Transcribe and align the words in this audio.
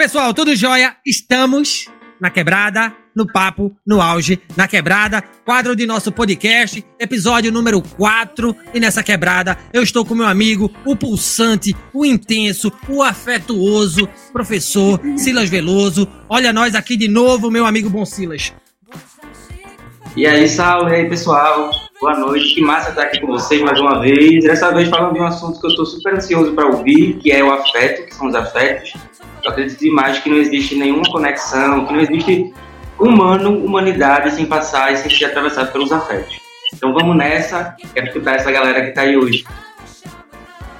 pessoal, 0.00 0.32
tudo 0.32 0.56
jóia? 0.56 0.96
Estamos 1.04 1.84
na 2.18 2.30
quebrada, 2.30 2.96
no 3.14 3.30
papo, 3.30 3.76
no 3.86 4.00
auge, 4.00 4.40
na 4.56 4.66
quebrada, 4.66 5.20
quadro 5.44 5.76
de 5.76 5.86
nosso 5.86 6.10
podcast, 6.10 6.82
episódio 6.98 7.52
número 7.52 7.82
4. 7.82 8.56
E 8.72 8.80
nessa 8.80 9.02
quebrada 9.02 9.58
eu 9.74 9.82
estou 9.82 10.02
com 10.02 10.14
meu 10.14 10.26
amigo, 10.26 10.74
o 10.86 10.96
pulsante, 10.96 11.76
o 11.92 12.06
intenso, 12.06 12.72
o 12.88 13.02
afetuoso, 13.02 14.08
professor 14.32 14.98
Silas 15.18 15.50
Veloso. 15.50 16.08
Olha 16.30 16.50
nós 16.50 16.74
aqui 16.74 16.96
de 16.96 17.06
novo, 17.06 17.50
meu 17.50 17.66
amigo 17.66 17.90
Bom 17.90 18.06
Silas. 18.06 18.54
E 20.16 20.26
aí, 20.26 20.48
salve 20.48 20.92
aí, 20.92 21.08
pessoal. 21.08 21.70
Boa 22.00 22.18
noite. 22.18 22.56
Que 22.56 22.60
massa 22.60 22.90
estar 22.90 23.02
aqui 23.02 23.20
com 23.20 23.28
vocês 23.28 23.62
mais 23.62 23.78
uma 23.78 24.00
vez. 24.00 24.42
Dessa 24.42 24.72
vez 24.72 24.88
falando 24.88 25.14
de 25.14 25.20
um 25.20 25.24
assunto 25.24 25.60
que 25.60 25.66
eu 25.66 25.70
estou 25.70 25.86
super 25.86 26.14
ansioso 26.14 26.52
para 26.52 26.66
ouvir, 26.66 27.14
que 27.18 27.30
é 27.30 27.44
o 27.44 27.52
afeto, 27.52 28.06
que 28.06 28.14
são 28.14 28.26
os 28.26 28.34
afetos. 28.34 28.92
Eu 29.44 29.52
acredito 29.52 29.78
demais 29.78 30.18
que 30.18 30.28
não 30.28 30.38
existe 30.38 30.74
nenhuma 30.74 31.04
conexão, 31.04 31.86
que 31.86 31.92
não 31.92 32.00
existe 32.00 32.52
humano, 32.98 33.64
humanidade 33.64 34.32
sem 34.32 34.46
passar 34.46 34.92
e 34.92 34.96
sem 34.96 35.10
ser 35.10 35.26
atravessado 35.26 35.70
pelos 35.70 35.92
afetos. 35.92 36.40
Então 36.74 36.92
vamos 36.92 37.16
nessa, 37.16 37.76
quero 37.94 38.08
escutar 38.08 38.34
essa 38.34 38.50
galera 38.50 38.82
que 38.82 38.88
está 38.88 39.02
aí 39.02 39.16
hoje. 39.16 39.44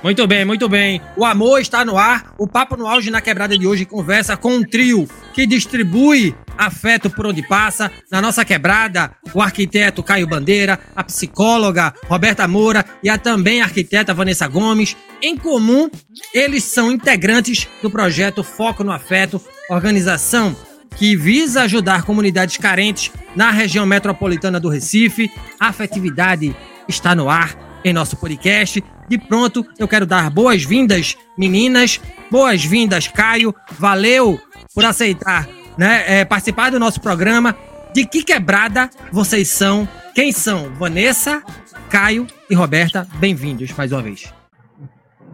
Muito 0.03 0.27
bem, 0.27 0.47
muito 0.47 0.67
bem. 0.67 1.01
O 1.15 1.27
amor 1.27 1.61
está 1.61 1.85
no 1.85 1.99
ar. 1.99 2.35
O 2.39 2.47
Papo 2.47 2.75
no 2.75 2.87
Auge 2.87 3.11
na 3.11 3.21
Quebrada 3.21 3.57
de 3.57 3.67
hoje 3.67 3.85
conversa 3.85 4.35
com 4.35 4.57
um 4.57 4.63
trio 4.63 5.07
que 5.35 5.47
distribui 5.47 6.35
afeto 6.57 7.11
por 7.11 7.27
onde 7.27 7.43
passa. 7.43 7.91
Na 8.11 8.21
nossa 8.21 8.43
quebrada, 8.43 9.13
o 9.35 9.43
arquiteto 9.43 10.03
Caio 10.03 10.27
Bandeira, 10.27 10.79
a 10.97 11.05
psicóloga 11.05 11.93
Roberta 12.07 12.49
Moura 12.49 12.85
e 13.03 13.11
a 13.11 13.19
também 13.19 13.61
arquiteta 13.61 14.15
Vanessa 14.15 14.49
Gomes. 14.49 14.97
Em 15.21 15.37
comum, 15.37 15.91
eles 16.33 16.65
são 16.65 16.91
integrantes 16.91 17.69
do 17.83 17.91
projeto 17.91 18.43
Foco 18.43 18.83
no 18.83 18.93
Afeto, 18.93 19.41
organização 19.69 20.57
que 20.97 21.15
visa 21.15 21.63
ajudar 21.63 22.05
comunidades 22.05 22.57
carentes 22.57 23.13
na 23.37 23.51
região 23.51 23.85
metropolitana 23.85 24.59
do 24.59 24.71
Recife. 24.71 25.31
A 25.59 25.69
afetividade 25.69 26.57
está 26.89 27.15
no 27.15 27.29
ar 27.29 27.81
em 27.85 27.93
nosso 27.93 28.17
podcast. 28.17 28.83
De 29.11 29.19
pronto, 29.19 29.67
eu 29.77 29.89
quero 29.89 30.07
dar 30.07 30.31
boas-vindas, 30.31 31.19
meninas. 31.37 32.01
Boas-vindas, 32.31 33.09
Caio. 33.09 33.53
Valeu 33.73 34.41
por 34.73 34.85
aceitar 34.85 35.49
né, 35.77 36.05
é, 36.07 36.25
participar 36.25 36.71
do 36.71 36.79
nosso 36.79 37.01
programa. 37.01 37.59
De 37.93 38.07
que 38.07 38.23
quebrada 38.23 38.89
vocês 39.11 39.49
são? 39.49 39.89
Quem 40.15 40.31
são? 40.31 40.73
Vanessa, 40.75 41.43
Caio 41.91 42.25
e 42.49 42.55
Roberta. 42.55 43.05
Bem-vindos 43.17 43.73
mais 43.73 43.91
uma 43.91 44.01
vez. 44.01 44.33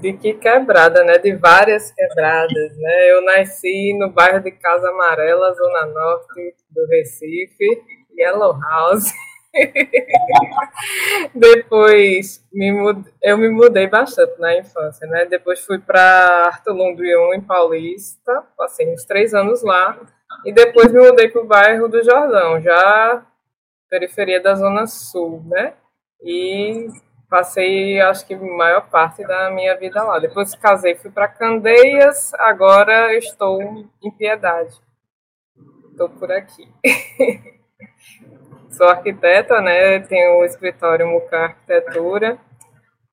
De 0.00 0.14
que 0.14 0.32
quebrada, 0.32 1.04
né? 1.04 1.18
De 1.18 1.36
várias 1.36 1.90
quebradas, 1.90 2.78
né? 2.78 3.12
Eu 3.12 3.22
nasci 3.26 3.94
no 3.98 4.10
bairro 4.10 4.42
de 4.42 4.52
Casa 4.52 4.88
Amarela, 4.88 5.52
Zona 5.52 5.84
Norte 5.84 6.54
do 6.70 6.86
Recife, 6.88 7.82
Yellow 8.18 8.58
House. 8.58 9.12
Depois 11.34 12.44
me 12.52 12.70
eu 13.22 13.38
me 13.38 13.48
mudei 13.48 13.86
bastante 13.86 14.38
na 14.40 14.56
infância, 14.56 15.06
né? 15.06 15.24
Depois 15.26 15.60
fui 15.60 15.78
para 15.78 16.46
Arthur 16.46 16.74
Lundrion, 16.74 17.32
em 17.34 17.40
Paulista, 17.40 18.44
passei 18.56 18.92
uns 18.92 19.04
três 19.04 19.34
anos 19.34 19.62
lá. 19.62 19.98
E 20.44 20.52
depois 20.52 20.92
me 20.92 21.00
mudei 21.00 21.28
para 21.28 21.42
o 21.42 21.46
bairro 21.46 21.88
do 21.88 22.02
Jordão, 22.02 22.60
já 22.60 23.26
periferia 23.88 24.40
da 24.40 24.54
Zona 24.54 24.86
Sul, 24.86 25.42
né? 25.46 25.74
E 26.22 26.88
passei, 27.28 28.00
acho 28.00 28.26
que, 28.26 28.34
a 28.34 28.38
maior 28.38 28.88
parte 28.88 29.22
da 29.26 29.50
minha 29.50 29.76
vida 29.76 30.02
lá. 30.02 30.18
Depois 30.18 30.54
casei, 30.54 30.94
fui 30.94 31.10
para 31.10 31.28
Candeias, 31.28 32.32
agora 32.34 33.14
estou 33.16 33.60
em 34.02 34.10
Piedade. 34.16 34.74
Estou 35.90 36.08
por 36.10 36.30
aqui. 36.30 36.68
Sou 38.76 38.90
arquiteta, 38.90 39.58
né? 39.62 40.00
Tenho 40.00 40.40
o 40.40 40.44
escritório 40.44 41.06
Mucar 41.06 41.44
Arquitetura 41.44 42.36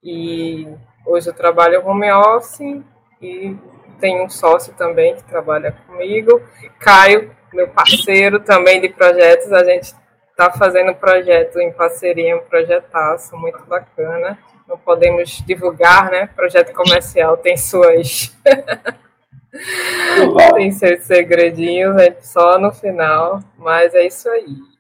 e 0.03 0.68
hoje 1.06 1.29
eu 1.29 1.34
trabalho 1.34 1.88
home 1.88 2.12
office 2.12 2.81
e 3.22 3.56
tenho 3.97 4.25
um 4.25 4.29
sócio 4.29 4.73
também 4.73 5.16
que 5.16 5.23
trabalha 5.23 5.73
comigo. 5.88 6.41
Caio, 6.81 7.34
meu 7.53 7.69
parceiro 7.69 8.41
também 8.41 8.81
de 8.81 8.90
projetos, 8.90 9.53
a 9.53 9.63
gente 9.63 9.96
está 10.31 10.52
fazendo 10.52 10.91
um 10.91 10.96
projeto 10.96 11.57
em 11.62 11.72
parceria, 11.72 12.35
um 12.35 12.44
projetaço 12.44 13.38
muito 13.38 13.63
bacana. 13.63 14.38
Não 14.68 14.78
podemos 14.78 15.41
divulgar, 15.47 16.12
né? 16.12 16.28
Projeto 16.35 16.73
comercial 16.73 17.38
tem 17.38 17.56
suas. 17.56 18.38
tem 20.56 20.73
seus 20.73 21.03
segredinhos, 21.03 21.96
é 22.02 22.18
só 22.19 22.59
no 22.59 22.73
final, 22.73 23.40
mas 23.57 23.96
é 23.96 24.06
isso 24.06 24.28
aí. 24.28 24.72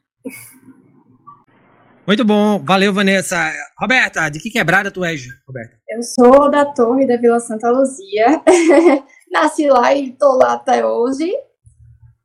Muito 2.05 2.25
bom, 2.25 2.59
valeu, 2.59 2.93
Vanessa. 2.93 3.49
Roberta, 3.79 4.27
de 4.27 4.37
que 4.37 4.49
quebrada 4.49 4.91
tu 4.91 5.05
és, 5.05 5.21
Roberta? 5.47 5.77
Eu 5.87 6.03
sou 6.03 6.51
da 6.51 6.65
Torre 6.65 7.07
da 7.07 7.15
Vila 7.15 7.39
Santa 7.39 7.69
Luzia. 7.69 8.43
Nasci 9.31 9.69
lá 9.69 9.95
e 9.95 10.11
tô 10.11 10.37
lá 10.37 10.53
até 10.53 10.85
hoje. 10.85 11.31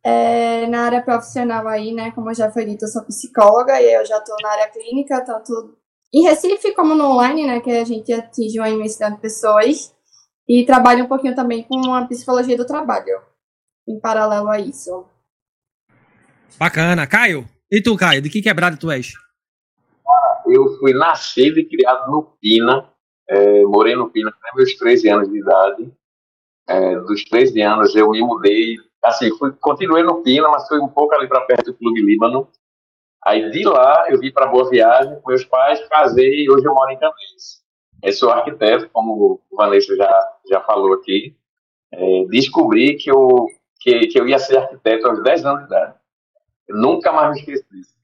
É, 0.05 0.67
na 0.67 0.87
área 0.87 1.00
profissional 1.00 1.69
aí, 1.69 1.93
né, 1.93 2.11
como 2.11 2.34
já 2.34 2.50
foi 2.50 2.65
dito, 2.65 2.87
eu 2.87 2.88
sou 2.88 3.05
psicóloga 3.05 3.81
e 3.81 3.94
eu 3.94 4.05
já 4.05 4.21
tô 4.21 4.34
na 4.43 4.50
área 4.50 4.69
clínica, 4.69 5.25
tanto 5.25 5.77
em 6.12 6.22
Recife 6.25 6.75
como 6.75 6.97
no 6.97 7.12
online, 7.12 7.47
né, 7.47 7.61
que 7.61 7.71
a 7.71 7.84
gente 7.84 8.12
atinge 8.12 8.59
uma 8.59 8.71
imensidade 8.71 9.15
de 9.15 9.21
pessoas. 9.21 9.94
E 10.49 10.65
trabalho 10.67 11.05
um 11.05 11.09
pouquinho 11.09 11.37
também 11.37 11.62
com 11.62 11.94
a 11.94 12.05
psicologia 12.06 12.56
do 12.56 12.67
trabalho, 12.67 13.21
em 13.87 14.00
paralelo 14.00 14.49
a 14.49 14.59
isso. 14.59 15.06
Bacana. 16.59 17.06
Caio, 17.06 17.49
e 17.71 17.81
tu, 17.81 17.97
Caio, 17.97 18.21
de 18.21 18.28
que 18.28 18.43
quebrada 18.43 18.77
tu 18.77 18.91
és? 18.91 19.12
Eu 20.51 20.79
fui 20.79 20.93
nascido 20.93 21.59
e 21.59 21.65
criado 21.65 22.11
no 22.11 22.37
Pina, 22.41 22.91
é, 23.29 23.63
morei 23.63 23.95
no 23.95 24.11
Pina 24.11 24.31
até 24.31 24.57
meus 24.57 24.75
13 24.75 25.09
anos 25.09 25.29
de 25.29 25.39
idade. 25.39 25.93
É, 26.69 26.97
dos 27.01 27.25
13 27.25 27.61
anos 27.63 27.95
eu 27.95 28.11
me 28.11 28.21
mudei, 28.21 28.77
assim, 29.03 29.31
fui, 29.39 29.53
continuei 29.61 30.03
no 30.03 30.23
Pina, 30.23 30.49
mas 30.49 30.69
fui 30.69 30.79
um 30.79 30.89
pouco 30.89 31.15
ali 31.15 31.27
para 31.29 31.43
perto 31.43 31.73
do 31.73 31.79
Clube 31.79 32.03
Líbano. 32.03 32.49
Aí 33.25 33.51
de 33.51 33.65
lá 33.65 34.07
eu 34.09 34.19
vim 34.19 34.33
para 34.33 34.47
Boa 34.47 34.69
Viagem 34.69 35.21
com 35.21 35.31
meus 35.31 35.45
pais, 35.45 35.87
casei 35.89 36.45
e 36.45 36.51
hoje 36.51 36.65
eu 36.65 36.75
moro 36.75 36.91
em 36.91 36.99
Candeias. 36.99 37.63
Eu 38.03 38.13
sou 38.13 38.31
arquiteto, 38.31 38.89
como 38.91 39.43
o 39.51 39.57
Vanessa 39.57 39.95
já, 39.97 40.29
já 40.49 40.61
falou 40.61 40.95
aqui. 40.95 41.37
É, 41.93 42.25
descobri 42.27 42.97
que 42.97 43.11
eu, 43.11 43.47
que, 43.81 44.07
que 44.07 44.21
eu 44.21 44.29
ia 44.29 44.39
ser 44.39 44.59
arquiteto 44.59 45.09
aos 45.09 45.23
10 45.23 45.45
anos 45.47 45.61
de 45.61 45.67
idade. 45.67 45.95
Eu 46.69 46.77
nunca 46.77 47.13
mais 47.13 47.31
me 47.33 47.39
esqueço 47.41 47.65
disso. 47.71 47.95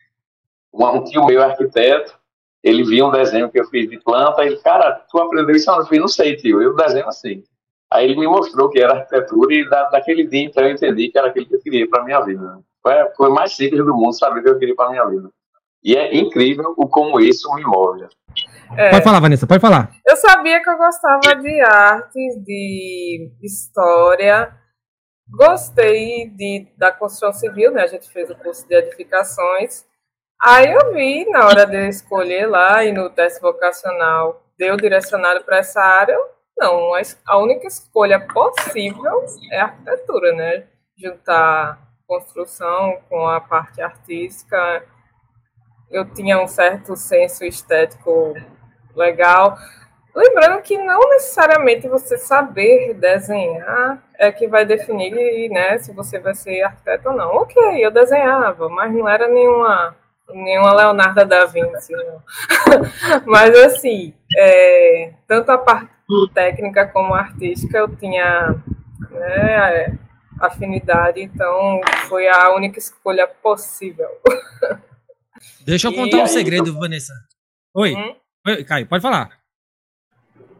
Um, 0.73 0.87
um 0.87 1.05
tio 1.05 1.25
meu 1.27 1.43
arquiteto, 1.43 2.19
ele 2.65 2.83
viu 2.83 3.07
um 3.07 3.11
desenho 3.11 3.51
que 3.51 3.61
eu 3.61 3.67
fiz 3.67 3.91
de 3.91 4.01
planta, 4.01 4.43
e 4.43 4.47
ele, 4.47 4.57
cara, 4.57 5.05
tu 5.11 5.19
aprendeu 5.19 5.55
isso? 5.55 5.71
Eu 5.71 5.85
falei, 5.85 6.01
não 6.01 6.09
sei, 6.09 6.35
tio, 6.35 6.63
eu 6.63 6.75
desenho 6.75 7.07
assim. 7.07 7.45
Aí 7.93 8.07
ele 8.07 8.19
me 8.19 8.27
mostrou 8.27 8.71
que 8.71 8.81
era 8.81 8.95
arquitetura 8.95 9.55
e 9.55 9.69
da, 9.69 9.91
daquele 9.91 10.27
dia 10.27 10.47
então 10.47 10.65
eu 10.65 10.73
entendi 10.73 11.11
que 11.11 11.19
era 11.19 11.29
aquilo 11.29 11.47
que 11.47 11.55
eu 11.55 11.61
queria 11.61 11.89
para 11.89 12.03
minha 12.03 12.21
vida. 12.23 12.59
Foi 12.83 12.99
a 12.99 13.07
coisa 13.11 13.33
mais 13.33 13.55
simples 13.55 13.85
do 13.85 13.95
mundo 13.95 14.19
saber 14.19 14.41
o 14.41 14.43
que 14.43 14.49
eu 14.49 14.59
queria 14.59 14.75
para 14.75 14.91
minha 14.91 15.07
vida. 15.07 15.31
E 15.83 15.95
é 15.95 16.17
incrível 16.17 16.75
o 16.77 16.89
como 16.89 17.21
isso 17.21 17.55
me 17.55 17.63
move. 17.63 18.07
É, 18.77 18.91
pode 18.91 19.05
falar, 19.05 19.21
Vanessa, 19.21 19.47
pode 19.47 19.61
falar. 19.61 19.91
Eu 20.07 20.17
sabia 20.17 20.63
que 20.63 20.71
eu 20.71 20.79
gostava 20.79 21.37
de 21.37 21.61
artes, 21.61 22.43
de 22.43 23.31
história. 23.43 24.53
Gostei 25.31 26.31
de, 26.31 26.67
da 26.77 26.91
construção 26.91 27.33
civil, 27.33 27.71
né? 27.71 27.83
A 27.83 27.87
gente 27.87 28.11
fez 28.11 28.31
o 28.31 28.35
curso 28.35 28.67
de 28.67 28.75
edificações. 28.75 29.85
Aí 30.47 30.71
eu 30.71 30.93
vi, 30.93 31.25
na 31.31 31.47
hora 31.47 31.65
de 31.65 31.89
escolher 31.89 32.45
lá 32.45 32.85
e 32.85 32.93
no 32.93 33.09
teste 33.09 33.41
vocacional, 33.41 34.43
deu 34.59 34.77
direcionado 34.77 35.43
para 35.43 35.57
essa 35.57 35.81
área. 35.81 36.19
Não, 36.55 36.91
a 37.27 37.39
única 37.39 37.67
escolha 37.67 38.21
possível 38.21 39.25
é 39.51 39.61
a 39.61 39.65
arquitetura, 39.65 40.35
né? 40.35 40.65
Juntar 40.99 41.79
construção 42.07 42.99
com 43.09 43.27
a 43.27 43.41
parte 43.41 43.81
artística. 43.81 44.85
Eu 45.91 46.05
tinha 46.13 46.39
um 46.39 46.47
certo 46.47 46.95
senso 46.95 47.43
estético 47.47 48.35
legal. 48.95 49.57
Lembrando 50.15 50.61
que 50.61 50.77
não 50.77 51.09
necessariamente 51.09 51.89
você 51.89 52.19
saber 52.19 52.93
desenhar 52.93 54.05
é 54.19 54.31
que 54.31 54.47
vai 54.47 54.67
definir 54.67 55.49
né, 55.49 55.79
se 55.79 55.91
você 55.91 56.19
vai 56.19 56.35
ser 56.35 56.61
arquiteto 56.65 57.09
ou 57.09 57.17
não. 57.17 57.35
Ok, 57.37 57.57
eu 57.83 57.91
desenhava, 57.91 58.69
mas 58.69 58.93
não 58.93 59.09
era 59.09 59.27
nenhuma 59.27 59.97
nenhuma 60.33 60.75
Leonardo 60.75 61.25
da 61.25 61.45
Vinci, 61.47 61.93
não. 61.93 62.23
Mas 63.27 63.57
assim, 63.57 64.15
é, 64.37 65.13
tanto 65.27 65.51
a 65.51 65.59
parte 65.59 65.91
técnica 66.33 66.87
como 66.89 67.15
artística 67.15 67.79
eu 67.79 67.97
tinha 67.97 68.55
né, 69.11 69.99
afinidade, 70.41 71.21
então 71.21 71.81
foi 72.09 72.29
a 72.29 72.55
única 72.55 72.79
escolha 72.79 73.27
possível. 73.27 74.09
Deixa 75.65 75.89
eu 75.89 75.93
contar 75.95 76.17
e 76.17 76.21
um 76.21 76.23
aí, 76.23 76.29
segredo, 76.29 76.69
eu... 76.69 76.75
Vanessa. 76.75 77.13
Oi. 77.75 77.95
Hum? 77.95 78.17
Oi, 78.47 78.65
Caio, 78.65 78.87
pode 78.87 79.03
falar. 79.03 79.39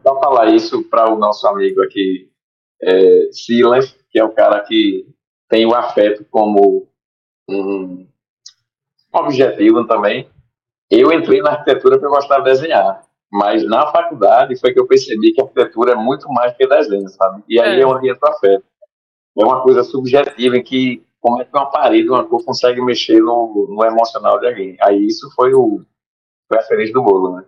Só 0.01 0.19
falar 0.19 0.47
isso 0.53 0.83
para 0.89 1.11
o 1.11 1.17
nosso 1.17 1.47
amigo 1.47 1.81
aqui, 1.81 2.31
é, 2.81 3.31
Silas, 3.31 3.95
que 4.11 4.19
é 4.19 4.23
o 4.23 4.33
cara 4.33 4.61
que 4.61 5.05
tem 5.49 5.65
o 5.65 5.73
afeto 5.73 6.25
como 6.29 6.87
um 7.47 8.07
objetivo 9.19 9.85
também. 9.85 10.29
Eu 10.89 11.11
entrei 11.11 11.41
na 11.41 11.51
arquitetura 11.51 11.95
porque 11.95 12.05
eu 12.05 12.11
gostava 12.11 12.43
de 12.43 12.51
desenhar, 12.51 13.01
mas 13.31 13.65
na 13.65 13.91
faculdade 13.91 14.59
foi 14.59 14.73
que 14.73 14.79
eu 14.79 14.87
percebi 14.87 15.33
que 15.33 15.41
a 15.41 15.43
arquitetura 15.43 15.93
é 15.93 15.95
muito 15.95 16.27
mais 16.29 16.55
que 16.55 16.67
desenho, 16.67 17.07
sabe? 17.09 17.43
E 17.49 17.59
aí 17.59 17.79
é, 17.79 17.81
é 17.81 17.85
onde 17.85 18.09
entra 18.09 18.29
o 18.29 18.33
afeto. 18.33 18.65
É 19.37 19.43
uma 19.43 19.61
coisa 19.61 19.83
subjetiva 19.83 20.55
em 20.57 20.63
que 20.63 21.03
como 21.19 21.41
é 21.41 21.45
que 21.45 21.51
uma 21.51 21.69
parede, 21.71 22.07
uma 22.07 22.23
cor 22.23 22.45
consegue 22.45 22.81
mexer 22.81 23.19
no, 23.19 23.67
no 23.67 23.83
emocional 23.83 24.39
de 24.39 24.47
alguém. 24.47 24.77
Aí 24.79 25.07
isso 25.07 25.27
foi 25.35 25.53
o 25.53 25.81
foi 26.47 26.59
a 26.59 26.63
feliz 26.63 26.93
do 26.93 27.01
bolo, 27.01 27.37
né? 27.37 27.45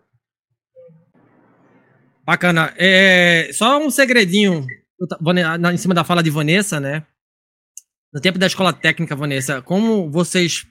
Bacana. 2.25 2.73
É, 2.75 3.51
só 3.53 3.77
um 3.77 3.89
segredinho 3.89 4.65
em 5.71 5.77
cima 5.77 5.93
da 5.93 6.03
fala 6.03 6.23
de 6.23 6.31
Vanessa, 6.31 6.79
né? 6.79 7.05
No 8.11 8.19
tempo 8.19 8.39
da 8.39 8.47
escola 8.47 8.73
técnica, 8.73 9.15
Vanessa, 9.15 9.61
como 9.61 10.09
vocês 10.09 10.65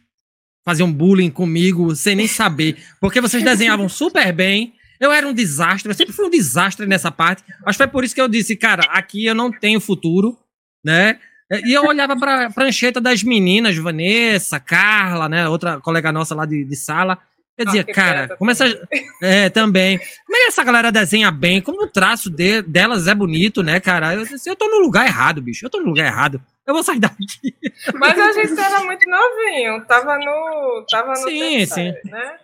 faziam 0.67 0.93
bullying 0.93 1.31
comigo 1.31 1.95
sem 1.95 2.17
nem 2.17 2.27
saber? 2.27 2.77
Porque 3.01 3.21
vocês 3.21 3.43
desenhavam 3.45 3.89
super 3.89 4.33
bem. 4.33 4.75
Eu 4.99 5.13
era 5.13 5.29
um 5.29 5.33
desastre, 5.33 5.91
eu 5.91 5.95
sempre 5.95 6.13
fui 6.13 6.27
um 6.27 6.31
desastre 6.31 6.87
nessa 6.87 7.13
parte. 7.13 7.45
Acho 7.65 7.79
que 7.79 7.85
foi 7.85 7.87
por 7.87 8.03
isso 8.03 8.15
que 8.15 8.21
eu 8.21 8.29
disse, 8.29 8.57
cara, 8.57 8.83
aqui 8.91 9.25
eu 9.25 9.35
não 9.35 9.53
tenho 9.53 9.81
futuro, 9.81 10.37
né? 10.85 11.21
E 11.65 11.73
eu 11.73 11.85
olhava 11.85 12.17
pra 12.19 12.51
prancheta 12.51 13.01
das 13.01 13.23
meninas, 13.23 13.77
Vanessa, 13.77 14.59
Carla, 14.59 15.29
né? 15.29 15.49
Outra 15.49 15.81
colega 15.81 16.11
nossa 16.11 16.35
lá 16.35 16.45
de, 16.45 16.65
de 16.65 16.75
sala. 16.75 17.19
Eu 17.57 17.65
dizia, 17.65 17.85
cara, 17.85 18.37
como 18.37 18.51
essa. 18.51 18.65
É, 19.23 19.49
também. 19.49 19.99
Como 19.99 20.37
é 20.37 20.47
essa 20.49 20.63
galera 20.63 20.93
desenha 20.93 21.31
bem? 21.31 21.63
Como 21.63 21.85
o 21.85 21.91
traço 21.91 22.29
de, 22.29 22.61
delas 22.61 23.07
é 23.07 23.15
bonito, 23.15 23.63
né, 23.63 23.81
cara? 23.81 24.15
Eu, 24.15 24.25
eu 24.45 24.57
tô 24.57 24.69
no 24.69 24.81
lugar 24.81 25.07
errado, 25.07 25.41
bicho. 25.41 25.65
Eu 25.65 25.71
tô 25.71 25.81
no 25.81 25.87
lugar 25.87 26.07
errado. 26.07 26.41
Eu 26.67 26.75
vou 26.75 26.83
sair 26.83 27.01
daqui. 27.01 27.55
Mas 27.95 28.19
a 28.19 28.33
gente 28.33 28.61
era 28.61 28.85
muito 28.85 29.09
novinho. 29.09 29.85
Tava 29.87 30.19
no. 30.19 30.85
Tava 30.91 31.13
no 31.13 31.17
sim, 31.17 31.65
sim. 31.65 31.95
né? 32.05 32.37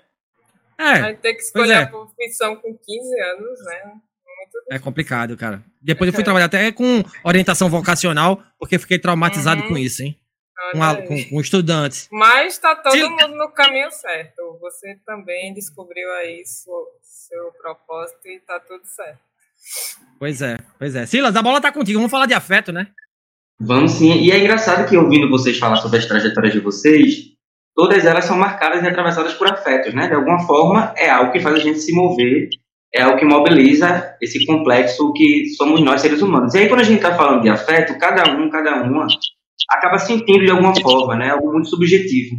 É. 0.79 0.85
A 0.85 1.03
gente 1.09 1.19
tem 1.19 1.35
que 1.35 1.43
escolher 1.43 1.73
é. 1.73 1.83
a 1.83 1.87
profissão 1.87 2.57
com 2.57 2.75
15 2.75 3.21
anos, 3.21 3.65
né? 3.67 3.93
É 4.71 4.79
complicado, 4.79 5.37
cara. 5.37 5.63
Depois 5.81 6.09
eu 6.09 6.15
fui 6.15 6.25
trabalhar 6.25 6.47
até 6.47 6.73
com 6.73 7.03
orientação 7.25 7.69
vocacional, 7.69 8.43
porque 8.59 8.79
fiquei 8.79 8.99
traumatizado 8.99 9.63
uhum. 9.63 9.69
com 9.69 9.79
isso, 9.79 10.03
hein? 10.03 10.19
Com, 10.71 11.07
com, 11.07 11.25
com 11.31 11.41
estudantes. 11.41 12.09
Mas 12.13 12.55
está 12.55 12.77
todo 12.77 12.93
Sim. 12.93 13.09
mundo 13.09 13.37
no 13.37 13.51
caminho 13.51 13.91
certo. 13.91 14.59
Você 14.61 14.97
também 15.05 15.53
descobriu 15.53 16.11
aí 16.15 16.43
seu, 16.45 16.87
seu 17.03 17.53
propósito 17.61 18.27
e 18.27 18.37
está 18.37 18.61
tudo 18.61 18.85
certo. 18.85 19.19
Pois 20.19 20.43
é, 20.43 20.57
pois 20.79 20.95
é. 20.95 21.07
Silas, 21.07 21.35
a 21.35 21.43
bola 21.43 21.61
tá 21.61 21.73
contigo. 21.73 21.99
Vamos 21.99 22.11
falar 22.11 22.27
de 22.27 22.35
afeto, 22.35 22.73
né? 22.73 22.89
Vamos 23.61 23.93
sim. 23.93 24.13
E 24.21 24.31
é 24.31 24.39
engraçado 24.39 24.89
que 24.89 24.97
ouvindo 24.97 25.31
vocês 25.31 25.59
falar 25.59 25.77
sobre 25.77 25.99
as 25.99 26.07
trajetórias 26.07 26.53
de 26.53 26.61
vocês, 26.61 27.33
todas 27.75 28.05
elas 28.05 28.25
são 28.25 28.37
marcadas 28.37 28.83
e 28.83 28.87
atravessadas 28.87 29.35
por 29.35 29.47
afetos, 29.49 29.95
né? 29.95 30.09
De 30.09 30.15
alguma 30.15 30.41
forma, 30.47 30.93
é 30.97 31.09
algo 31.09 31.33
que 31.33 31.41
faz 31.41 31.57
a 31.57 31.61
gente 31.61 31.79
se 31.79 31.93
mover, 31.93 32.49
é 32.95 33.03
algo 33.03 33.19
que 33.19 33.25
mobiliza 33.25 34.17
esse 34.21 34.45
complexo 34.47 35.13
que 35.13 35.49
somos 35.57 35.81
nós, 35.81 36.01
seres 36.01 36.23
humanos. 36.23 36.55
E 36.55 36.59
aí, 36.59 36.69
quando 36.69 36.81
a 36.81 36.85
gente 36.85 36.97
está 36.97 37.15
falando 37.15 37.43
de 37.43 37.49
afeto, 37.49 37.97
cada 37.99 38.33
um, 38.33 38.51
cada 38.51 38.83
uma 38.83 39.07
acaba 39.71 39.99
sentindo 39.99 40.45
de 40.45 40.51
alguma 40.51 40.75
forma, 40.81 41.17
né? 41.17 41.31
Algo 41.31 41.53
muito 41.53 41.69
subjetivo. 41.69 42.37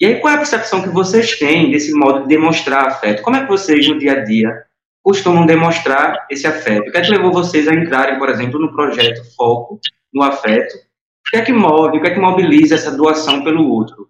E 0.00 0.06
aí, 0.06 0.20
qual 0.20 0.32
é 0.32 0.34
a 0.36 0.38
percepção 0.38 0.82
que 0.82 0.88
vocês 0.88 1.38
têm 1.38 1.70
desse 1.70 1.92
modo 1.92 2.22
de 2.22 2.28
demonstrar 2.28 2.86
afeto? 2.86 3.22
Como 3.22 3.36
é 3.36 3.42
que 3.42 3.48
vocês, 3.48 3.86
no 3.86 3.98
dia 3.98 4.12
a 4.12 4.24
dia, 4.24 4.64
costumam 5.02 5.46
demonstrar 5.46 6.26
esse 6.30 6.46
afeto? 6.46 6.88
O 6.88 6.92
que 6.92 6.98
é 6.98 7.02
que 7.02 7.10
levou 7.10 7.32
vocês 7.32 7.68
a 7.68 7.74
entrarem, 7.74 8.18
por 8.18 8.28
exemplo, 8.28 8.58
no 8.58 8.72
projeto 8.72 9.22
Foco 9.36 9.78
no 10.12 10.22
Afeto? 10.22 10.74
O 10.74 11.30
que 11.30 11.36
é 11.36 11.42
que 11.42 11.52
move, 11.52 11.98
o 11.98 12.00
que 12.00 12.08
é 12.08 12.14
que 12.14 12.20
mobiliza 12.20 12.74
essa 12.74 12.90
doação 12.90 13.44
pelo 13.44 13.68
outro? 13.68 14.08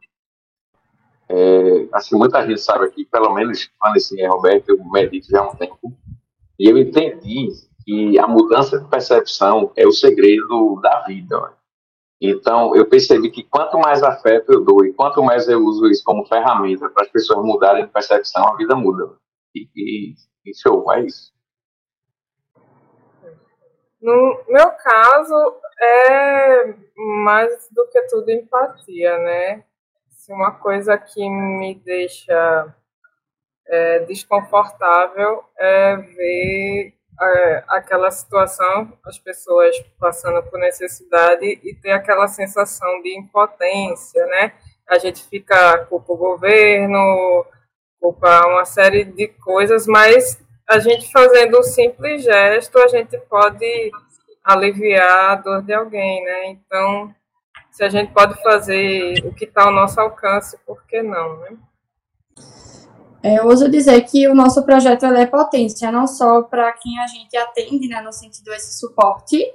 É, 1.28 1.86
assim, 1.92 2.16
muita 2.16 2.46
gente 2.46 2.60
sabe 2.60 2.86
aqui, 2.86 3.04
pelo 3.04 3.32
menos, 3.32 3.70
falando 3.78 3.96
assim, 3.96 4.20
é, 4.20 4.28
Roberto, 4.28 4.70
eu 4.70 4.84
medito 4.90 5.28
já 5.30 5.40
há 5.40 5.50
um 5.50 5.54
tempo, 5.54 5.94
e 6.58 6.70
eu 6.70 6.78
entendi 6.78 7.48
que 7.84 8.18
a 8.18 8.26
mudança 8.26 8.78
de 8.78 8.88
percepção 8.88 9.72
é 9.76 9.86
o 9.86 9.92
segredo 9.92 10.80
da 10.82 11.02
vida. 11.04 11.52
Então, 12.24 12.76
eu 12.76 12.88
percebi 12.88 13.32
que 13.32 13.42
quanto 13.42 13.76
mais 13.76 14.00
afeto 14.00 14.52
eu 14.52 14.64
dou 14.64 14.86
e 14.86 14.94
quanto 14.94 15.20
mais 15.24 15.48
eu 15.48 15.58
uso 15.58 15.88
isso 15.88 16.04
como 16.04 16.24
ferramenta 16.24 16.88
para 16.88 17.02
as 17.02 17.10
pessoas 17.10 17.44
mudarem 17.44 17.84
de 17.84 17.90
percepção, 17.90 18.46
a 18.46 18.56
vida 18.56 18.76
muda. 18.76 19.16
E, 19.52 19.68
e, 19.74 20.14
e 20.46 20.52
é 20.92 21.00
isso. 21.00 21.32
No 24.00 24.40
meu 24.46 24.70
caso, 24.70 25.34
é 25.80 26.74
mais 27.24 27.68
do 27.72 27.88
que 27.88 28.02
tudo 28.02 28.30
empatia, 28.30 29.18
né? 29.18 29.64
Se 30.10 30.32
uma 30.32 30.52
coisa 30.52 30.96
que 30.96 31.28
me 31.28 31.74
deixa 31.74 32.72
é, 33.66 33.98
desconfortável 34.00 35.42
é 35.58 35.96
ver 35.96 36.94
é, 37.20 37.64
aquela 37.68 38.10
situação, 38.10 38.92
as 39.04 39.18
pessoas 39.18 39.78
passando 39.98 40.42
por 40.44 40.58
necessidade 40.58 41.60
e 41.62 41.74
ter 41.74 41.92
aquela 41.92 42.26
sensação 42.28 43.02
de 43.02 43.16
impotência, 43.16 44.24
né? 44.26 44.52
A 44.88 44.98
gente 44.98 45.22
fica 45.24 45.78
culpa 45.86 46.12
o 46.12 46.16
governo, 46.16 47.46
culpa 48.00 48.46
uma 48.46 48.64
série 48.64 49.04
de 49.04 49.28
coisas, 49.28 49.86
mas 49.86 50.40
a 50.68 50.78
gente 50.78 51.10
fazendo 51.12 51.58
um 51.58 51.62
simples 51.62 52.22
gesto, 52.24 52.78
a 52.78 52.88
gente 52.88 53.18
pode 53.28 53.90
aliviar 54.44 55.30
a 55.30 55.34
dor 55.36 55.62
de 55.62 55.72
alguém, 55.72 56.24
né? 56.24 56.46
Então, 56.46 57.14
se 57.70 57.84
a 57.84 57.88
gente 57.88 58.12
pode 58.12 58.40
fazer 58.42 59.24
o 59.24 59.32
que 59.32 59.44
está 59.44 59.64
ao 59.64 59.72
nosso 59.72 60.00
alcance, 60.00 60.58
por 60.66 60.84
que 60.86 61.02
não, 61.02 61.38
né? 61.38 61.56
É, 63.22 63.38
eu 63.38 63.46
ouso 63.46 63.70
dizer 63.70 64.00
que 64.02 64.26
o 64.26 64.34
nosso 64.34 64.64
projeto 64.64 65.06
é 65.06 65.26
potência, 65.26 65.92
não 65.92 66.08
só 66.08 66.42
para 66.42 66.72
quem 66.72 66.98
a 66.98 67.06
gente 67.06 67.36
atende, 67.36 67.86
né, 67.88 68.00
no 68.00 68.12
sentido 68.12 68.46
desse 68.46 68.76
suporte, 68.78 69.46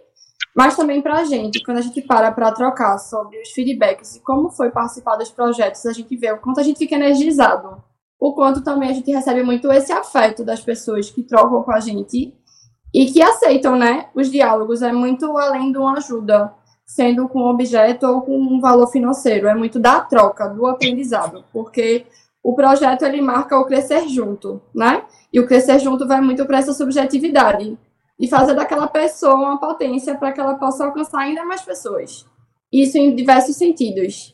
mas 0.56 0.75
também 0.75 1.02
para 1.02 1.19
a 1.19 1.24
gente. 1.25 1.62
Quando 1.64 1.78
a 1.78 1.81
gente 1.81 2.02
para 2.02 2.31
para 2.31 2.52
trocar 2.54 2.98
sobre 2.98 3.42
os 3.42 3.50
feedbacks 3.50 4.16
e 4.16 4.22
como 4.22 4.50
foi 4.50 4.72
participar 4.72 5.18
dos 5.18 5.30
projetos, 5.30 5.86
a 5.86 5.92
gente 5.92 6.16
vê 6.16 6.31
o 6.31 6.40
quanto 6.40 6.62
a 6.62 6.64
gente 6.64 6.78
fica 6.78 6.96
energizado, 6.96 7.84
o 8.19 8.34
quanto 8.34 8.64
também 8.64 8.90
a 8.90 8.94
gente 8.94 9.12
recebe 9.12 9.44
muito 9.44 9.72
esse 9.72 9.92
afeto 9.92 10.46
das 10.46 10.62
pessoas 10.62 11.10
que 11.10 11.22
trocam 11.22 11.62
com 11.62 11.72
a 11.72 11.80
gente 11.81 12.34
e 12.94 13.06
que 13.12 13.22
aceitam, 13.22 13.75
né, 13.75 14.07
os 14.16 14.31
diálogos. 14.31 14.81
É 14.81 14.94
muito 14.94 15.38
além 15.38 15.74
de 15.74 15.78
uma 15.78 15.97
ajuda, 15.97 16.54
sendo 16.86 17.28
com 17.28 17.42
um 17.42 17.50
objeto 17.50 18.07
ou 18.07 18.21
com 18.21 18.38
um 18.38 18.62
valor 18.62 18.88
financeiro. 18.88 19.47
É 19.47 19.54
muito 19.54 19.78
da 19.78 20.00
troca, 20.00 20.47
do 20.47 20.66
aprendizado, 20.66 21.44
porque 21.52 22.06
o 22.47 22.56
projeto 22.56 23.04
ele 23.04 23.21
marca 23.21 23.59
o 23.59 23.66
crescer 23.66 24.07
junto, 24.07 24.61
né? 24.73 25.06
E 25.33 25.37
o 25.37 25.45
crescer 25.45 25.80
junto 25.80 26.07
vai 26.07 26.21
muito 26.21 26.45
para 26.45 26.59
essa 26.59 26.71
subjetividade 26.71 27.77
e 28.18 28.25
fazer 28.25 28.54
daquela 28.54 28.87
pessoa 28.87 29.35
uma 29.35 29.59
potência 29.59 30.16
para 30.16 30.31
que 30.31 30.39
ela 30.39 30.56
possa 30.56 30.85
alcançar 30.85 31.19
ainda 31.23 31.44
mais 31.44 31.61
pessoas. 31.61 32.25
Isso 32.71 32.97
em 32.97 33.13
diversos 33.13 33.57
sentidos. 33.57 34.33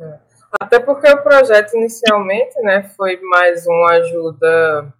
É. 0.00 0.18
Até 0.60 0.80
porque 0.80 1.08
o 1.08 1.22
projeto 1.22 1.76
inicialmente, 1.76 2.60
né, 2.60 2.82
foi 2.96 3.20
mais 3.20 3.68
uma 3.68 3.92
ajuda 3.92 4.92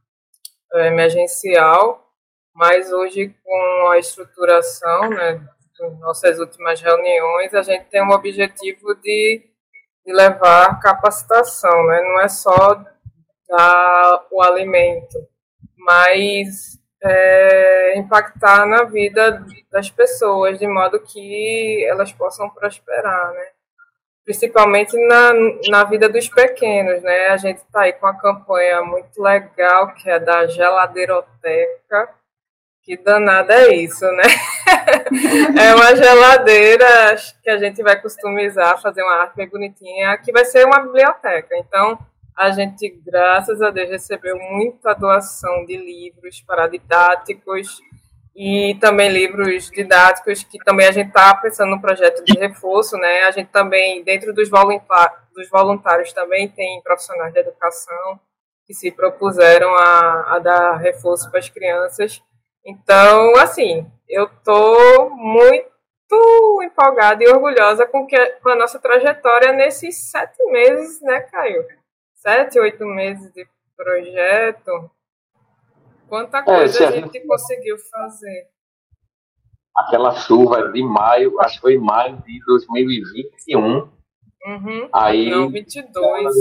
é, 0.74 0.86
emergencial, 0.86 2.08
mas 2.54 2.92
hoje 2.92 3.34
com 3.42 3.88
a 3.90 3.98
estruturação, 3.98 5.10
né, 5.10 5.44
nossas 5.98 6.38
últimas 6.38 6.80
reuniões, 6.80 7.52
a 7.52 7.62
gente 7.62 7.86
tem 7.86 8.00
um 8.00 8.12
objetivo 8.12 8.94
de 9.02 9.51
de 10.04 10.12
levar 10.12 10.80
capacitação, 10.80 11.86
né? 11.86 12.00
Não 12.02 12.20
é 12.20 12.28
só 12.28 12.84
dar 13.48 14.26
o 14.30 14.42
alimento, 14.42 15.18
mas 15.78 16.78
é, 17.02 17.98
impactar 17.98 18.66
na 18.66 18.84
vida 18.84 19.44
das 19.70 19.90
pessoas 19.90 20.58
de 20.58 20.66
modo 20.66 21.00
que 21.00 21.84
elas 21.88 22.12
possam 22.12 22.48
prosperar, 22.50 23.32
né? 23.32 23.46
Principalmente 24.24 24.96
na, 25.08 25.32
na 25.68 25.84
vida 25.84 26.08
dos 26.08 26.28
pequenos, 26.28 27.02
né? 27.02 27.28
A 27.28 27.36
gente 27.36 27.58
está 27.58 27.82
aí 27.82 27.92
com 27.92 28.06
uma 28.06 28.18
campanha 28.18 28.82
muito 28.82 29.20
legal 29.20 29.94
que 29.94 30.08
é 30.08 30.18
da 30.18 30.46
geladeiroteca, 30.46 32.14
que 32.82 32.96
danada 32.96 33.54
é 33.54 33.74
isso, 33.74 34.04
né? 34.04 34.22
é 35.60 35.74
uma 35.74 35.94
geladeira 35.94 37.16
que 37.42 37.48
a 37.48 37.56
gente 37.56 37.82
vai 37.82 38.00
customizar, 38.00 38.80
fazer 38.82 39.02
uma 39.02 39.22
arte 39.22 39.36
bem 39.36 39.48
bonitinha, 39.48 40.18
que 40.18 40.32
vai 40.32 40.44
ser 40.44 40.66
uma 40.66 40.80
biblioteca. 40.80 41.56
Então, 41.56 41.98
a 42.36 42.50
gente, 42.50 42.88
graças 43.06 43.62
a 43.62 43.70
Deus, 43.70 43.90
recebeu 43.90 44.36
muita 44.36 44.94
doação 44.94 45.64
de 45.64 45.76
livros 45.76 46.40
paradidáticos 46.40 47.80
e 48.34 48.76
também 48.80 49.10
livros 49.10 49.70
didáticos, 49.70 50.42
que 50.42 50.58
também 50.58 50.86
a 50.86 50.92
gente 50.92 51.08
está 51.08 51.34
pensando 51.36 51.70
no 51.70 51.80
projeto 51.80 52.24
de 52.24 52.38
reforço, 52.38 52.96
né? 52.96 53.24
A 53.24 53.30
gente 53.30 53.48
também, 53.48 54.02
dentro 54.02 54.32
dos 54.32 54.48
voluntários, 54.48 55.20
dos 55.34 55.48
voluntários 55.48 56.12
também 56.12 56.48
tem 56.48 56.80
profissionais 56.82 57.32
de 57.32 57.40
educação 57.40 58.20
que 58.66 58.74
se 58.74 58.90
propuseram 58.90 59.74
a, 59.74 60.36
a 60.36 60.38
dar 60.38 60.76
reforço 60.76 61.30
para 61.30 61.40
as 61.40 61.48
crianças. 61.48 62.22
Então, 62.64 63.36
assim, 63.36 63.90
eu 64.08 64.28
tô 64.44 65.10
muito 65.10 65.72
empolgada 66.62 67.24
e 67.24 67.28
orgulhosa 67.28 67.86
com, 67.86 68.06
que, 68.06 68.16
com 68.42 68.50
a 68.50 68.56
nossa 68.56 68.78
trajetória 68.78 69.52
nesses 69.52 70.10
sete 70.10 70.42
meses, 70.50 71.00
né, 71.00 71.20
Caio? 71.20 71.66
Sete, 72.14 72.60
oito 72.60 72.84
meses 72.84 73.32
de 73.32 73.46
projeto. 73.76 74.90
Quanta 76.08 76.38
é, 76.38 76.42
coisa 76.42 76.84
é, 76.84 76.86
a, 76.86 76.90
gente, 76.92 77.12
gente 77.12 77.26
conseguiu 77.26 77.76
fazer. 77.90 78.48
Aquela 79.74 80.12
chuva 80.12 80.70
de 80.70 80.82
maio, 80.82 81.40
acho 81.40 81.56
que 81.56 81.62
foi 81.62 81.78
maio 81.78 82.18
de 82.22 82.38
2021. 82.44 83.90
Uhum. 84.44 84.88
Aí, 84.92 85.30
Não, 85.30 85.48
22. 85.50 86.34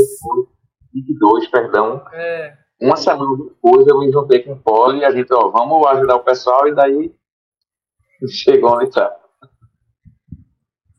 22, 0.94 1.48
perdão. 1.48 2.06
É. 2.12 2.58
Uma 2.82 2.96
semana 2.96 3.38
depois 3.38 3.86
eu 3.88 4.00
me 4.00 4.12
juntei 4.12 4.40
com 4.40 4.54
o 4.54 4.60
Poli 4.60 5.00
e 5.00 5.06
a 5.06 5.12
gente, 5.12 5.32
ó, 5.32 5.50
vamos 5.50 5.86
ajudar 5.88 6.16
o 6.16 6.24
pessoal 6.24 6.68
e 6.68 6.74
daí 6.74 7.14
chegou 8.28 8.76
onde 8.76 8.86
está. 8.86 9.16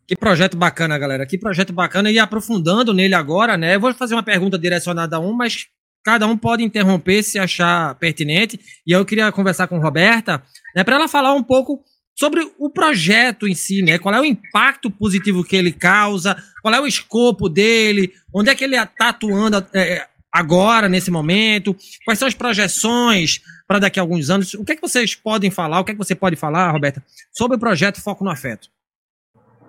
Que 0.06 0.16
projeto 0.16 0.56
bacana, 0.56 0.96
galera. 0.98 1.26
Que 1.26 1.38
projeto 1.38 1.72
bacana. 1.72 2.10
E 2.10 2.18
aprofundando 2.18 2.94
nele 2.94 3.14
agora, 3.14 3.56
né? 3.56 3.74
Eu 3.74 3.80
vou 3.80 3.92
fazer 3.94 4.14
uma 4.14 4.22
pergunta 4.22 4.58
direcionada 4.58 5.16
a 5.16 5.18
um, 5.18 5.32
mas 5.32 5.66
cada 6.04 6.26
um 6.26 6.36
pode 6.36 6.62
interromper 6.62 7.22
se 7.22 7.38
achar 7.38 7.94
pertinente. 7.96 8.60
E 8.86 8.92
eu 8.92 9.04
queria 9.04 9.32
conversar 9.32 9.66
com 9.66 9.80
Roberta, 9.80 10.42
né, 10.76 10.84
para 10.84 10.96
ela 10.96 11.08
falar 11.08 11.32
um 11.32 11.42
pouco 11.42 11.82
sobre 12.14 12.46
o 12.58 12.70
projeto 12.70 13.48
em 13.48 13.54
si, 13.54 13.82
né? 13.82 13.98
Qual 13.98 14.14
é 14.14 14.20
o 14.20 14.24
impacto 14.24 14.90
positivo 14.90 15.42
que 15.42 15.56
ele 15.56 15.72
causa, 15.72 16.36
qual 16.60 16.74
é 16.74 16.80
o 16.80 16.86
escopo 16.86 17.48
dele, 17.48 18.12
onde 18.32 18.50
é 18.50 18.54
que 18.54 18.64
ele 18.64 18.76
está 18.76 19.08
atuando 19.08 19.66
é, 19.74 20.06
agora, 20.32 20.88
nesse 20.88 21.10
momento, 21.10 21.76
quais 22.04 22.18
são 22.18 22.26
as 22.26 22.34
projeções 22.34 23.42
para 23.66 23.78
daqui 23.78 23.98
a 23.98 24.02
alguns 24.02 24.30
anos. 24.30 24.54
O 24.54 24.64
que 24.64 24.72
é 24.72 24.76
que 24.76 24.82
vocês 24.82 25.14
podem 25.14 25.50
falar, 25.50 25.80
o 25.80 25.84
que 25.84 25.92
é 25.92 25.94
que 25.94 25.98
você 25.98 26.14
pode 26.14 26.36
falar, 26.36 26.70
Roberta, 26.70 27.02
sobre 27.32 27.56
o 27.56 27.60
projeto 27.60 28.00
Foco 28.00 28.24
no 28.24 28.30
Afeto? 28.30 28.68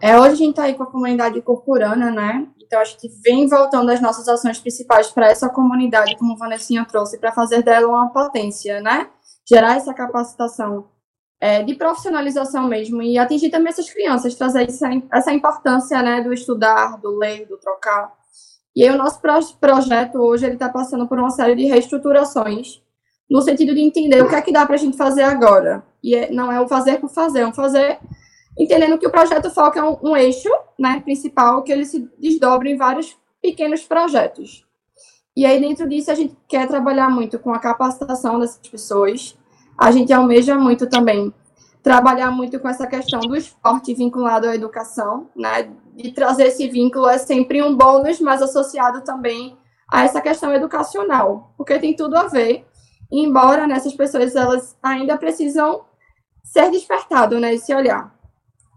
É, 0.01 0.19
hoje 0.19 0.31
a 0.31 0.35
gente 0.35 0.49
está 0.49 0.63
aí 0.63 0.73
com 0.73 0.83
a 0.83 0.91
comunidade 0.91 1.41
corporana, 1.41 2.11
né? 2.11 2.45
Então 2.61 2.81
a 2.81 2.83
gente 2.83 3.07
vem 3.23 3.47
voltando 3.47 3.89
as 3.89 4.01
nossas 4.01 4.27
ações 4.27 4.59
principais 4.59 5.07
para 5.09 5.27
essa 5.27 5.47
comunidade, 5.47 6.17
como 6.17 6.33
a 6.33 6.37
Vanessinha 6.37 6.83
trouxe, 6.83 7.17
para 7.17 7.31
fazer 7.31 7.63
dela 7.63 7.87
uma 7.87 8.09
potência, 8.09 8.81
né? 8.81 9.09
Gerar 9.47 9.77
essa 9.77 9.93
capacitação 9.93 10.89
é, 11.39 11.61
de 11.61 11.75
profissionalização 11.75 12.67
mesmo 12.67 13.01
e 13.01 13.17
atingir 13.17 13.49
também 13.49 13.69
essas 13.69 13.89
crianças, 13.89 14.35
trazer 14.35 14.63
essa, 14.63 14.89
essa 15.11 15.33
importância, 15.33 16.01
né, 16.01 16.21
do 16.21 16.33
estudar, 16.33 16.97
do 16.99 17.17
ler, 17.17 17.45
do 17.45 17.57
trocar. 17.57 18.13
E 18.75 18.83
aí 18.83 18.93
o 18.93 18.97
nosso 18.97 19.21
pro 19.21 19.39
projeto 19.59 20.15
hoje 20.15 20.45
ele 20.45 20.55
está 20.55 20.69
passando 20.69 21.07
por 21.07 21.19
uma 21.19 21.29
série 21.29 21.55
de 21.55 21.65
reestruturações 21.65 22.81
no 23.29 23.41
sentido 23.41 23.73
de 23.73 23.81
entender 23.81 24.21
o 24.21 24.29
que 24.29 24.35
é 24.35 24.41
que 24.41 24.51
dá 24.51 24.65
para 24.65 24.75
a 24.75 24.79
gente 24.79 24.97
fazer 24.97 25.23
agora. 25.23 25.83
E 26.03 26.15
é, 26.15 26.31
não 26.31 26.51
é 26.51 26.59
o 26.59 26.67
fazer 26.67 26.99
por 26.99 27.09
fazer, 27.09 27.41
é 27.41 27.47
um 27.47 27.53
fazer 27.53 27.99
entendendo 28.57 28.97
que 28.97 29.07
o 29.07 29.11
projeto 29.11 29.49
Foco 29.49 29.79
é 29.79 29.83
um, 29.83 29.97
um 30.03 30.17
eixo 30.17 30.49
né, 30.79 30.99
principal, 30.99 31.63
que 31.63 31.71
ele 31.71 31.85
se 31.85 32.07
desdobra 32.19 32.69
em 32.69 32.77
vários 32.77 33.17
pequenos 33.41 33.83
projetos. 33.83 34.65
E 35.35 35.45
aí, 35.45 35.59
dentro 35.59 35.89
disso, 35.89 36.11
a 36.11 36.15
gente 36.15 36.35
quer 36.47 36.67
trabalhar 36.67 37.09
muito 37.09 37.39
com 37.39 37.51
a 37.51 37.59
capacitação 37.59 38.39
dessas 38.39 38.67
pessoas. 38.69 39.35
A 39.75 39.91
gente 39.91 40.13
almeja 40.13 40.55
muito 40.55 40.87
também 40.87 41.33
trabalhar 41.81 42.29
muito 42.31 42.59
com 42.59 42.69
essa 42.69 42.85
questão 42.85 43.19
do 43.21 43.35
esporte 43.35 43.93
vinculado 43.93 44.47
à 44.47 44.55
educação, 44.55 45.27
né? 45.35 45.69
De 45.95 46.11
trazer 46.11 46.47
esse 46.47 46.67
vínculo 46.67 47.07
é 47.07 47.17
sempre 47.17 47.61
um 47.61 47.75
bônus, 47.75 48.19
mas 48.19 48.41
associado 48.41 49.01
também 49.01 49.57
a 49.91 50.03
essa 50.03 50.21
questão 50.21 50.53
educacional, 50.53 51.53
porque 51.55 51.77
tem 51.79 51.95
tudo 51.95 52.17
a 52.17 52.27
ver. 52.27 52.65
Embora 53.11 53.67
nessas 53.67 53.93
pessoas 53.93 54.35
elas 54.35 54.75
ainda 54.81 55.17
precisam 55.17 55.85
ser 56.43 56.71
despertado, 56.71 57.39
né? 57.39 57.53
Esse 57.53 57.73
olhar. 57.73 58.13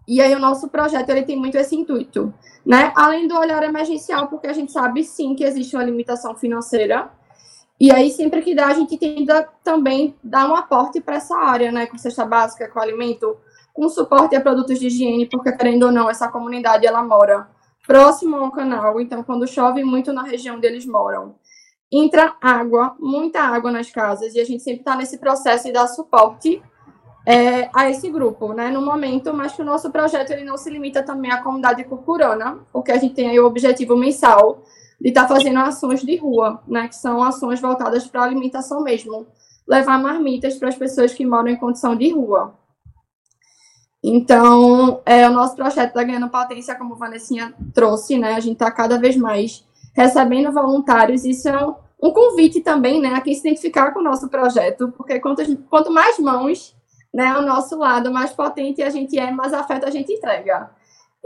E 0.07 0.21
aí 0.21 0.35
o 0.35 0.39
nosso 0.39 0.69
projeto 0.69 1.09
ele 1.11 1.25
tem 1.25 1.37
muito 1.37 1.57
esse 1.57 1.75
intuito, 1.75 2.33
né? 2.65 2.93
Além 2.95 3.27
do 3.27 3.37
olhar 3.37 3.63
emergencial, 3.63 4.29
porque 4.29 4.47
a 4.47 4.53
gente 4.53 4.71
sabe 4.71 5.03
sim 5.03 5.35
que 5.35 5.43
existe 5.43 5.75
uma 5.75 5.85
limitação 5.85 6.37
financeira. 6.37 7.11
E 7.79 7.91
aí 7.91 8.11
sempre 8.11 8.41
que 8.43 8.55
dá 8.55 8.67
a 8.67 8.75
gente 8.75 8.97
tenta 8.97 9.49
também 9.65 10.15
dar 10.23 10.49
um 10.49 10.55
aporte 10.55 11.01
para 11.01 11.17
essa 11.17 11.37
área, 11.37 11.71
né, 11.71 11.87
com 11.87 11.99
cesta 11.99 12.25
básica, 12.25 12.69
com 12.69 12.81
alimento, 12.81 13.37
com 13.77 13.91
suporte 13.91 14.35
a 14.35 14.41
produtos 14.41 14.79
de 14.81 14.87
higiene, 14.87 15.29
porque 15.29 15.53
querendo 15.53 15.85
ou 15.85 15.93
não, 15.93 16.09
essa 16.09 16.29
comunidade 16.29 16.87
ela 16.87 17.03
mora 17.03 17.47
próximo 17.87 18.37
ao 18.37 18.51
canal, 18.51 18.99
então 18.99 19.23
quando 19.23 19.47
chove 19.47 19.85
muito 19.85 20.15
na 20.15 20.23
região 20.23 20.57
onde 20.57 20.67
eles 20.67 20.87
moram, 20.87 21.35
entra 21.93 22.35
água, 22.41 22.97
muita 22.99 23.43
água 23.43 23.71
nas 23.71 23.91
casas, 23.91 24.35
e 24.35 24.41
a 24.41 24.45
gente 24.45 24.63
sempre 24.63 24.81
está 24.81 24.97
nesse 24.97 25.19
processo 25.19 25.65
de 25.67 25.73
dar 25.73 25.87
suporte 25.89 26.61
é, 27.27 27.69
a 27.75 27.91
esse 27.91 28.09
grupo, 28.11 28.55
né, 28.55 28.71
no 28.71 28.81
momento, 28.81 29.33
mas 29.35 29.53
que 29.53 29.61
o 29.61 29.65
nosso 29.65 29.91
projeto 29.91 30.31
ele 30.31 30.43
não 30.43 30.57
se 30.57 30.71
limita 30.71 31.03
também 31.03 31.31
à 31.31 31.43
comunidade 31.43 31.85
curcurana, 31.85 32.59
porque 32.73 32.91
a 32.91 32.97
gente 32.97 33.15
tem 33.15 33.29
aí 33.29 33.39
o 33.39 33.47
objetivo 33.47 33.95
mensal 33.95 34.63
de 34.99 35.11
estar 35.11 35.27
tá 35.27 35.35
fazendo 35.35 35.59
ações 35.59 36.01
de 36.01 36.17
rua, 36.17 36.63
né, 36.67 36.89
que 36.89 36.97
são 36.97 37.23
ações 37.23 37.61
voltadas 37.61 38.07
para 38.07 38.23
alimentação 38.23 38.83
mesmo, 38.83 39.27
levar 39.69 39.99
marmitas 39.99 40.57
para 40.57 40.71
as 40.71 40.77
pessoas 40.77 41.13
que 41.13 41.27
moram 41.27 41.49
em 41.49 41.57
condição 41.57 41.95
de 41.95 42.11
rua. 42.11 42.55
Então, 44.09 45.01
é, 45.05 45.29
o 45.29 45.33
nosso 45.33 45.57
projeto 45.57 45.89
está 45.89 46.05
ganhando 46.05 46.29
potência, 46.29 46.77
como 46.77 46.95
a 46.95 46.97
Vanessinha 46.97 47.53
trouxe, 47.75 48.17
né, 48.17 48.35
a 48.35 48.41
gente 48.41 48.53
está 48.53 48.71
cada 48.71 49.01
vez 49.01 49.17
mais 49.17 49.67
recebendo 49.97 50.53
voluntários, 50.53 51.25
isso 51.25 51.49
é 51.49 51.67
um, 51.67 51.75
um 52.01 52.13
convite 52.13 52.61
também, 52.61 53.01
né, 53.01 53.15
a 53.15 53.21
quem 53.21 53.35
se 53.35 53.41
identificar 53.41 53.91
com 53.91 53.99
o 53.99 54.05
nosso 54.05 54.29
projeto, 54.29 54.93
porque 54.97 55.19
quanto, 55.19 55.43
quanto 55.69 55.91
mais 55.91 56.21
mãos 56.21 56.73
né, 57.13 57.27
ao 57.27 57.43
nosso 57.43 57.77
lado, 57.77 58.13
mais 58.13 58.31
potente 58.31 58.81
a 58.81 58.91
gente 58.91 59.19
é, 59.19 59.33
mais 59.33 59.53
afeto 59.53 59.87
a 59.87 59.91
gente 59.91 60.13
entrega. 60.13 60.71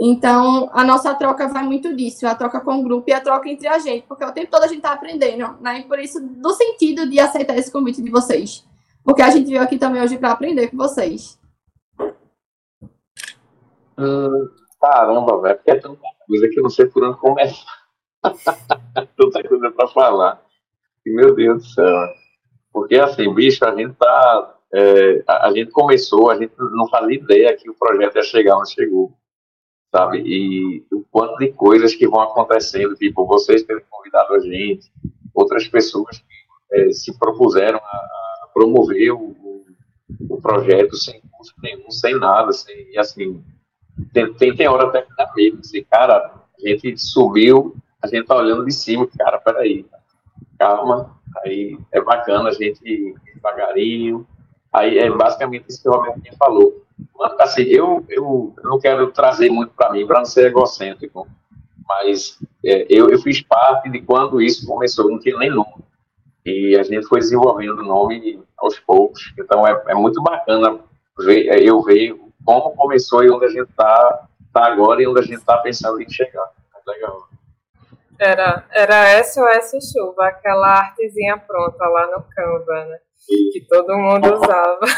Então, 0.01 0.71
a 0.73 0.83
nossa 0.83 1.15
troca 1.15 1.49
vai 1.49 1.65
muito 1.65 1.95
disso, 1.95 2.27
a 2.27 2.35
troca 2.35 2.61
com 2.61 2.79
o 2.79 2.83
grupo 2.83 3.11
e 3.11 3.13
a 3.13 3.21
troca 3.21 3.51
entre 3.51 3.69
a 3.69 3.79
gente, 3.79 4.07
porque 4.09 4.25
o 4.25 4.33
tempo 4.33 4.51
todo 4.51 4.65
a 4.65 4.69
gente 4.69 4.79
está 4.79 4.93
aprendendo, 4.93 5.55
né? 5.61 5.81
E 5.81 5.83
por 5.83 5.99
isso, 5.99 6.19
do 6.19 6.55
sentido 6.55 7.07
de 7.07 7.21
aceitar 7.21 7.59
esse 7.59 7.71
convite 7.71 8.01
de 8.01 8.11
vocês. 8.11 8.65
Porque 9.05 9.21
a 9.21 9.29
gente 9.29 9.51
veio 9.51 9.61
aqui 9.61 9.77
também 9.77 10.01
hoje 10.01 10.17
para 10.17 10.31
aprender 10.31 10.69
com 10.69 10.79
vocês. 10.79 11.39
Caramba, 14.81 15.41
velho, 15.43 15.57
porque 15.57 15.71
é 15.71 15.77
tanta 15.77 16.01
coisa 16.27 16.49
que 16.49 16.59
eu 16.59 16.63
não 16.63 16.71
sei 16.71 16.87
por 16.87 17.05
onde 17.05 17.19
começar. 17.19 17.81
tanta 19.17 19.49
coisa 19.49 19.71
para 19.71 19.89
falar. 19.89 20.43
Meu 21.05 21.35
Deus 21.35 21.63
do 21.63 21.69
céu. 21.69 22.09
Porque, 22.73 22.97
assim, 22.97 23.33
bicho, 23.35 23.65
a 23.65 23.75
gente 23.75 23.95
tá 23.95 24.61
é, 24.73 25.23
a, 25.27 25.51
gente 25.53 25.71
começou, 25.73 26.31
a 26.31 26.37
gente 26.39 26.53
não 26.57 26.89
fazia 26.89 27.17
ideia 27.17 27.57
que 27.57 27.69
o 27.69 27.75
projeto 27.75 28.17
ia 28.17 28.23
chegar 28.23 28.57
onde 28.57 28.73
chegou, 28.73 29.13
sabe? 29.91 30.23
E 30.25 30.87
o 30.93 31.05
quanto 31.11 31.39
de 31.39 31.53
coisas 31.53 31.95
que 31.95 32.07
vão 32.07 32.21
acontecendo, 32.21 32.95
tipo, 32.95 33.27
vocês 33.27 33.65
terem 33.65 33.85
convidado 33.91 34.35
a 34.35 34.41
gente, 34.41 34.91
outras 35.35 35.67
pessoas 35.67 36.19
que 36.19 36.81
é, 36.81 36.93
se 36.93 37.19
propuseram 37.19 37.79
a, 37.79 38.49
promover 38.55 39.13
o, 39.13 39.65
o, 40.29 40.41
projeto 40.41 40.97
sem 40.97 41.21
custo 41.33 41.55
nenhum, 41.63 41.91
sem 41.91 42.19
nada, 42.19 42.53
sem, 42.53 42.91
e 42.93 42.99
assim, 42.99 43.43
tem, 44.13 44.57
tem, 44.57 44.69
hora 44.69 44.89
até 44.89 45.03
que 45.03 45.15
dá 45.17 45.31
medo, 45.35 45.59
assim, 45.61 45.85
cara, 45.85 46.33
a 46.57 46.69
gente 46.69 46.99
subiu, 46.99 47.77
a 48.03 48.07
gente 48.07 48.27
tá 48.27 48.37
olhando 48.37 48.65
de 48.65 48.73
cima, 48.73 49.09
cara, 49.19 49.39
peraí, 49.39 49.87
calma, 50.59 51.17
aí 51.45 51.79
é 51.93 52.01
bacana 52.01 52.49
a 52.49 52.53
gente 52.53 53.15
devagarinho, 53.35 54.27
Aí 54.73 54.99
é 54.99 55.11
basicamente 55.11 55.67
isso 55.69 55.83
que 55.83 55.89
o 55.89 55.93
Robertinho 55.93 56.37
falou. 56.37 56.85
Assim, 57.41 57.63
eu, 57.63 58.05
eu, 58.09 58.55
não 58.63 58.79
quero 58.79 59.11
trazer 59.11 59.51
muito 59.51 59.73
para 59.75 59.91
mim, 59.91 60.07
para 60.07 60.19
não 60.19 60.25
ser 60.25 60.47
egocêntrico, 60.47 61.27
mas 61.89 62.39
é, 62.65 62.87
eu, 62.89 63.11
eu 63.11 63.19
fiz 63.21 63.41
parte 63.43 63.91
de 63.91 64.01
quando 64.01 64.41
isso 64.41 64.67
começou, 64.67 65.11
não 65.11 65.19
tinha 65.19 65.37
nem 65.39 65.51
nome. 65.51 65.85
E 66.47 66.77
a 66.79 66.83
gente 66.83 67.07
foi 67.07 67.19
desenvolvendo 67.19 67.81
o 67.81 67.85
nome 67.85 68.41
aos 68.57 68.79
poucos. 68.79 69.33
Então 69.39 69.67
é, 69.67 69.83
é 69.89 69.95
muito 69.95 70.23
bacana 70.23 70.79
ver, 71.19 71.49
é, 71.49 71.63
eu 71.63 71.83
ver 71.83 72.15
como 72.45 72.75
começou 72.75 73.23
e 73.23 73.31
onde 73.31 73.47
a 73.47 73.49
gente 73.49 73.71
está 73.71 74.29
tá 74.53 74.67
agora 74.67 75.03
e 75.03 75.07
onde 75.07 75.21
a 75.21 75.23
gente 75.23 75.39
está 75.39 75.59
pensando 75.59 76.01
em 76.01 76.09
chegar. 76.09 76.51
É 76.75 76.91
legal. 76.91 77.29
Era, 78.19 78.67
era 78.71 79.25
SOS 79.25 79.93
Chuva, 79.93 80.27
aquela 80.27 80.79
artezinha 80.79 81.39
pronta 81.39 81.85
lá 81.87 82.07
no 82.09 82.25
Canva, 82.35 82.85
né? 82.85 82.99
que 83.53 83.65
todo 83.69 83.97
mundo 83.97 84.35
usava. 84.35 84.81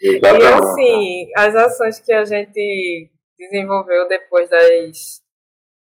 e 0.00 0.20
assim, 0.26 1.30
as 1.36 1.54
ações 1.54 2.00
que 2.00 2.12
a 2.12 2.24
gente 2.24 3.08
desenvolveu 3.38 4.08
depois 4.08 4.50
das, 4.50 5.22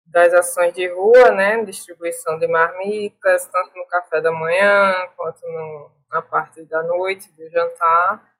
das 0.05 0.33
ações 0.33 0.73
de 0.73 0.87
rua, 0.87 1.31
né? 1.31 1.63
Distribuição 1.63 2.37
de 2.37 2.47
marmitas, 2.47 3.47
tanto 3.47 3.71
no 3.75 3.87
café 3.87 4.19
da 4.21 4.31
manhã 4.31 4.93
quanto 5.15 5.41
no, 5.47 5.91
na 6.11 6.21
parte 6.21 6.63
da 6.65 6.83
noite, 6.83 7.31
do 7.33 7.49
jantar. 7.49 8.32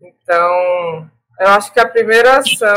Então, 0.00 1.10
eu 1.38 1.48
acho 1.48 1.72
que 1.72 1.80
a 1.80 1.88
primeira 1.88 2.38
ação 2.38 2.76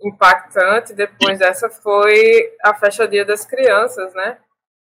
impactante 0.00 0.92
depois 0.92 1.38
dessa 1.38 1.70
foi 1.70 2.52
a 2.62 2.74
festa 2.74 3.08
Dia 3.08 3.24
das 3.24 3.44
Crianças, 3.44 4.12
né? 4.14 4.38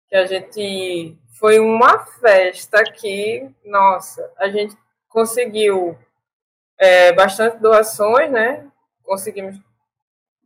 Que 0.08 0.16
a 0.16 0.26
gente 0.26 1.18
foi 1.40 1.60
uma 1.60 2.00
festa 2.00 2.84
que, 2.84 3.50
nossa, 3.66 4.32
a 4.38 4.50
gente 4.50 4.78
conseguiu 5.10 5.98
é, 6.78 7.12
bastante 7.14 7.58
doações, 7.58 8.32
né? 8.32 8.66
Conseguimos 9.04 9.60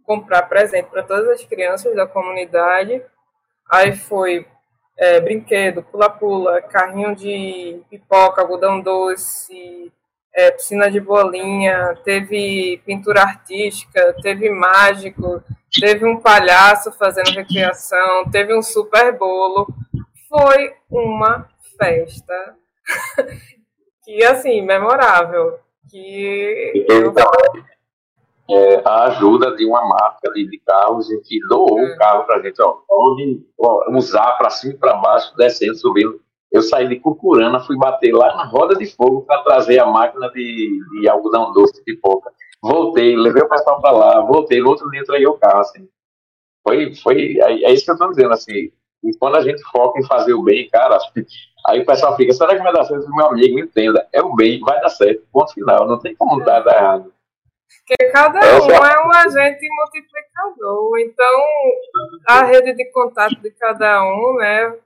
comprar 0.04 0.44
presente 0.44 0.90
para 0.90 1.04
todas 1.04 1.28
as 1.30 1.44
crianças 1.44 1.96
da 1.96 2.08
comunidade. 2.08 3.02
Aí 3.70 3.96
foi 3.96 4.48
é, 4.98 5.20
brinquedo, 5.20 5.84
pula-pula, 5.84 6.62
carrinho 6.62 7.16
de 7.16 7.82
pipoca, 7.90 8.42
algodão 8.42 8.82
doce, 8.82 9.92
é, 10.34 10.52
piscina 10.52 10.90
de 10.90 11.00
bolinha, 11.00 11.96
teve 12.04 12.82
pintura 12.86 13.22
artística, 13.22 14.16
teve 14.22 14.50
mágico, 14.50 15.44
teve 15.80 16.06
um 16.06 16.20
palhaço 16.20 16.92
fazendo 16.94 17.32
recreação, 17.32 18.30
teve 18.32 18.56
um 18.56 18.62
super 18.62 19.18
bolo. 19.18 19.68
Foi 20.30 20.74
uma 20.90 21.50
festa 21.78 22.56
que, 24.04 24.24
assim, 24.24 24.62
memorável. 24.62 25.60
Que 25.90 26.86
eu... 26.88 27.14
é, 28.50 28.82
a 28.86 29.04
ajuda 29.08 29.54
de 29.58 29.66
uma 29.66 29.86
marca 29.86 30.32
de, 30.32 30.48
de 30.50 30.58
carros 30.60 31.08
que 31.28 31.40
doou 31.50 31.76
o 31.76 31.88
é. 31.88 31.98
carro 31.98 32.24
para 32.24 32.38
a 32.38 32.42
gente, 32.42 32.62
ó, 32.62 32.78
pode 32.88 33.46
usar 33.90 34.38
para 34.38 34.50
cima 34.50 34.74
e 34.74 34.78
para 34.78 34.96
baixo, 34.96 35.36
descendo, 35.36 35.76
subindo 35.76 36.22
eu 36.52 36.62
saí 36.62 36.88
de 36.88 37.00
Cucurana, 37.00 37.62
fui 37.62 37.78
bater 37.78 38.14
lá 38.14 38.36
na 38.36 38.46
roda 38.46 38.76
de 38.76 38.86
fogo 38.86 39.22
para 39.22 39.42
trazer 39.44 39.80
a 39.80 39.86
máquina 39.86 40.30
de, 40.32 40.70
de 41.00 41.10
algodão 41.10 41.54
doce 41.54 41.76
de 41.76 41.84
pipoca. 41.84 42.32
Voltei, 42.62 43.16
levei 43.16 43.42
o 43.42 43.50
pessoal 43.50 43.82
para 43.82 43.92
lá, 43.92 44.22
voltei, 44.22 44.60
no 44.60 44.70
outro 44.70 44.90
dia 44.92 45.02
entreguei 45.02 45.28
o 45.28 45.38
carro, 45.38 45.62
assim. 45.62 45.88
Foi, 46.68 46.94
foi, 46.96 47.40
é, 47.40 47.64
é 47.64 47.74
isso 47.74 47.86
que 47.86 47.92
eu 47.92 47.96
estou 47.96 48.10
dizendo, 48.10 48.34
assim. 48.34 48.72
E 49.04 49.18
quando 49.18 49.38
a 49.38 49.42
gente 49.42 49.64
foca 49.72 50.00
em 50.00 50.06
fazer 50.06 50.34
o 50.34 50.44
bem, 50.44 50.70
cara, 50.70 50.98
aí 51.68 51.82
o 51.82 51.86
pessoal 51.86 52.16
fica, 52.16 52.34
será 52.34 52.56
que 52.56 52.62
vai 52.62 52.74
dar 52.74 52.84
certo? 52.84 53.10
Meu 53.16 53.28
amigo, 53.28 53.58
entenda, 53.58 54.08
é 54.14 54.22
o 54.22 54.36
bem, 54.36 54.60
vai 54.60 54.80
dar 54.82 54.90
certo, 54.90 55.26
ponto 55.32 55.54
final, 55.54 55.88
não 55.88 56.00
tem 56.00 56.16
como 56.16 56.44
dar, 56.44 56.60
dar 56.60 56.76
errado. 56.76 57.14
Porque 57.88 58.12
cada 58.12 58.40
um 58.40 58.70
é 58.70 59.08
um 59.08 59.12
agente 59.12 59.66
multiplicador, 59.76 61.00
então 61.00 61.44
a 62.28 62.44
rede 62.44 62.76
de 62.76 62.92
contato 62.92 63.36
de 63.42 63.50
cada 63.52 64.04
um, 64.04 64.36
né, 64.36 64.78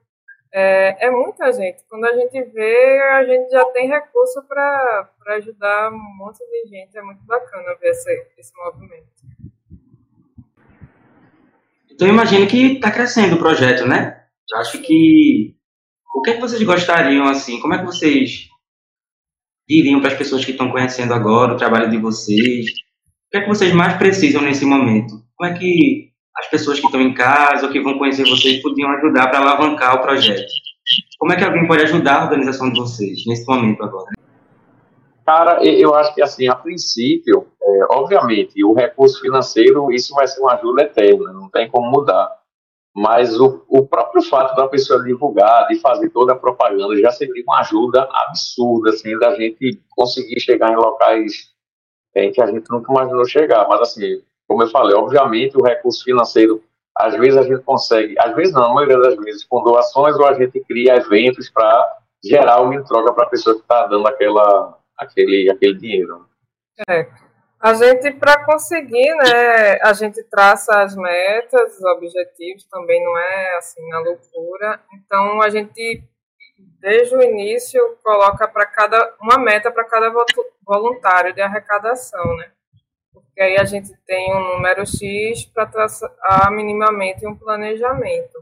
é, 0.58 1.08
é, 1.08 1.12
muita 1.12 1.52
gente. 1.52 1.84
Quando 1.90 2.06
a 2.06 2.16
gente 2.16 2.42
vê, 2.52 3.02
a 3.12 3.26
gente 3.26 3.52
já 3.52 3.66
tem 3.74 3.90
recurso 3.90 4.42
para 4.48 5.10
ajudar 5.36 5.92
um 5.92 6.16
monte 6.18 6.38
de 6.38 6.70
gente. 6.70 6.98
É 6.98 7.02
muito 7.02 7.22
bacana 7.26 7.76
ver 7.76 7.90
esse, 7.90 8.28
esse 8.38 8.54
movimento. 8.56 9.06
Então, 11.92 12.08
imagino 12.08 12.48
que 12.48 12.76
está 12.76 12.90
crescendo 12.90 13.36
o 13.36 13.40
projeto, 13.40 13.86
né? 13.86 14.24
Eu 14.50 14.60
acho 14.60 14.82
que. 14.82 15.58
O 16.16 16.22
que, 16.22 16.30
é 16.30 16.34
que 16.36 16.42
vocês 16.42 16.64
gostariam, 16.64 17.28
assim? 17.28 17.60
Como 17.60 17.74
é 17.74 17.80
que 17.80 17.86
vocês 17.86 18.48
diriam 19.68 20.00
para 20.00 20.12
as 20.12 20.18
pessoas 20.18 20.46
que 20.46 20.52
estão 20.52 20.72
conhecendo 20.72 21.14
agora 21.14 21.54
o 21.54 21.58
trabalho 21.58 21.90
de 21.90 21.98
vocês? 21.98 22.70
O 22.70 23.30
que 23.30 23.38
é 23.40 23.42
que 23.42 23.50
vocês 23.50 23.74
mais 23.74 23.98
precisam 23.98 24.42
nesse 24.42 24.64
momento? 24.66 25.22
Como 25.36 25.52
é 25.52 25.60
que 25.60 26.14
as 26.46 26.50
pessoas 26.50 26.80
que 26.80 26.86
estão 26.86 27.02
em 27.02 27.14
casa 27.14 27.66
ou 27.66 27.72
que 27.72 27.82
vão 27.82 27.98
conhecer 27.98 28.24
vocês 28.24 28.62
podiam 28.62 28.90
ajudar 28.92 29.28
para 29.28 29.40
alavancar 29.40 29.96
o 29.96 30.02
projeto. 30.02 30.48
Como 31.18 31.34
é 31.34 31.36
que 31.36 31.44
alguém 31.44 31.68
pode 31.68 31.84
ajudar 31.84 32.22
a 32.22 32.24
organização 32.26 32.72
de 32.72 32.80
vocês 32.80 33.26
nesse 33.26 33.46
momento 33.48 33.84
agora? 33.84 34.14
Cara, 35.26 35.64
eu 35.66 35.96
acho 35.96 36.14
que 36.14 36.22
assim, 36.22 36.48
a 36.48 36.56
princípio, 36.56 37.48
é, 37.62 37.86
obviamente, 37.90 38.64
o 38.64 38.74
recurso 38.74 39.20
financeiro, 39.20 39.92
isso 39.92 40.14
vai 40.14 40.28
ser 40.28 40.40
uma 40.40 40.54
ajuda 40.54 40.84
eterna, 40.84 41.34
não 41.34 41.50
tem 41.50 41.68
como 41.68 41.90
mudar. 41.90 42.30
Mas 42.96 43.38
o, 43.40 43.66
o 43.68 43.86
próprio 43.88 44.22
fato 44.22 44.56
da 44.56 44.68
pessoa 44.68 45.04
divulgar, 45.04 45.68
de 45.68 45.80
fazer 45.80 46.10
toda 46.12 46.34
a 46.34 46.38
propaganda, 46.38 46.96
já 47.02 47.12
seria 47.12 47.44
uma 47.44 47.60
ajuda 47.60 48.08
absurda, 48.14 48.92
assim, 48.92 49.18
da 49.18 49.36
gente 49.36 49.84
conseguir 49.90 50.40
chegar 50.40 50.72
em 50.72 50.76
locais 50.76 51.56
em 52.16 52.32
que 52.32 52.42
a 52.42 52.46
gente 52.46 52.70
nunca 52.70 52.94
imaginou 52.94 53.26
chegar. 53.26 53.68
Mas, 53.68 53.82
assim, 53.82 54.22
como 54.48 54.64
eu 54.64 54.70
falei, 54.70 54.96
obviamente 54.96 55.58
o 55.58 55.64
recurso 55.64 56.04
financeiro, 56.04 56.64
às 56.98 57.16
vezes 57.16 57.38
a 57.38 57.44
gente 57.44 57.62
consegue, 57.64 58.16
às 58.20 58.34
vezes 58.36 58.54
não, 58.54 58.64
a 58.64 58.74
maioria 58.74 59.00
das 59.00 59.16
vezes, 59.18 59.44
com 59.44 59.64
doações 59.64 60.16
ou 60.18 60.26
a 60.26 60.34
gente 60.34 60.64
cria 60.66 60.96
eventos 60.96 61.50
para 61.50 61.98
gerar 62.24 62.62
uma 62.62 62.84
troca 62.84 63.14
para 63.14 63.26
a 63.26 63.30
pessoa 63.30 63.56
que 63.56 63.62
está 63.62 63.86
dando 63.88 64.08
aquela, 64.08 64.78
aquele, 64.98 65.50
aquele 65.52 65.76
dinheiro. 65.76 66.26
É. 66.90 67.08
A 67.60 67.74
gente, 67.74 68.12
para 68.12 68.46
conseguir, 68.46 69.16
né, 69.16 69.80
a 69.82 69.94
gente 69.94 70.22
traça 70.24 70.84
as 70.84 70.96
metas, 70.96 71.78
os 71.78 71.86
objetivos, 71.86 72.66
também 72.66 73.04
não 73.04 73.18
é 73.18 73.58
assim 73.58 73.88
na 73.90 74.00
loucura. 74.00 74.80
Então, 74.94 75.42
a 75.42 75.50
gente, 75.50 76.04
desde 76.80 77.16
o 77.16 77.22
início, 77.22 77.98
coloca 78.04 78.48
para 78.48 78.66
cada 78.66 79.16
uma 79.20 79.40
meta 79.40 79.72
para 79.72 79.84
cada 79.86 80.14
voluntário 80.64 81.34
de 81.34 81.42
arrecadação, 81.42 82.38
né? 82.38 82.52
Porque 83.36 83.42
aí 83.42 83.58
a 83.58 83.66
gente 83.66 83.94
tem 84.08 84.34
um 84.34 84.54
número 84.54 84.86
X 84.86 85.44
para 85.54 85.66
traçar 85.66 86.10
minimamente 86.52 87.28
um 87.28 87.36
planejamento. 87.36 88.42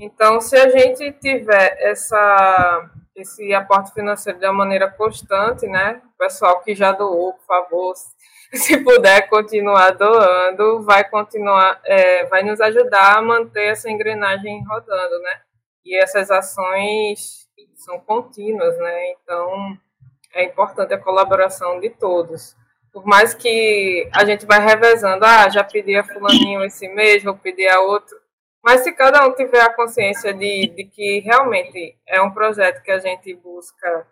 Então, 0.00 0.40
se 0.40 0.56
a 0.56 0.70
gente 0.70 1.12
tiver 1.20 1.76
essa, 1.78 2.90
esse 3.14 3.52
aporte 3.52 3.92
financeiro 3.92 4.38
de 4.38 4.46
uma 4.46 4.54
maneira 4.54 4.90
constante, 4.90 5.66
né? 5.66 6.00
O 6.14 6.16
pessoal 6.16 6.62
que 6.62 6.74
já 6.74 6.90
doou, 6.90 7.34
por 7.34 7.44
favor, 7.44 7.94
se 8.54 8.82
puder 8.82 9.28
continuar 9.28 9.90
doando, 9.90 10.82
vai 10.82 11.06
continuar, 11.06 11.78
é, 11.84 12.24
vai 12.24 12.42
nos 12.42 12.62
ajudar 12.62 13.18
a 13.18 13.22
manter 13.22 13.72
essa 13.72 13.90
engrenagem 13.90 14.64
rodando, 14.64 15.20
né? 15.20 15.40
E 15.84 16.02
essas 16.02 16.30
ações 16.30 17.46
são 17.74 18.00
contínuas, 18.00 18.74
né? 18.78 19.12
Então, 19.12 19.76
é 20.32 20.44
importante 20.44 20.94
a 20.94 20.98
colaboração 20.98 21.78
de 21.78 21.90
todos. 21.90 22.56
Por 22.94 23.04
mais 23.04 23.34
que 23.34 24.08
a 24.12 24.24
gente 24.24 24.46
vai 24.46 24.60
revezando, 24.60 25.24
ah, 25.24 25.48
já 25.48 25.64
pedi 25.64 25.96
a 25.96 26.04
fulaninho 26.04 26.64
esse 26.64 26.86
mês, 26.86 27.24
vou 27.24 27.36
pedir 27.36 27.66
a 27.66 27.80
outro. 27.80 28.16
Mas 28.62 28.82
se 28.82 28.92
cada 28.92 29.26
um 29.26 29.34
tiver 29.34 29.60
a 29.60 29.74
consciência 29.74 30.32
de, 30.32 30.68
de 30.68 30.84
que 30.84 31.18
realmente 31.18 31.98
é 32.06 32.22
um 32.22 32.30
projeto 32.30 32.84
que 32.84 32.92
a 32.92 33.00
gente 33.00 33.34
busca 33.34 34.06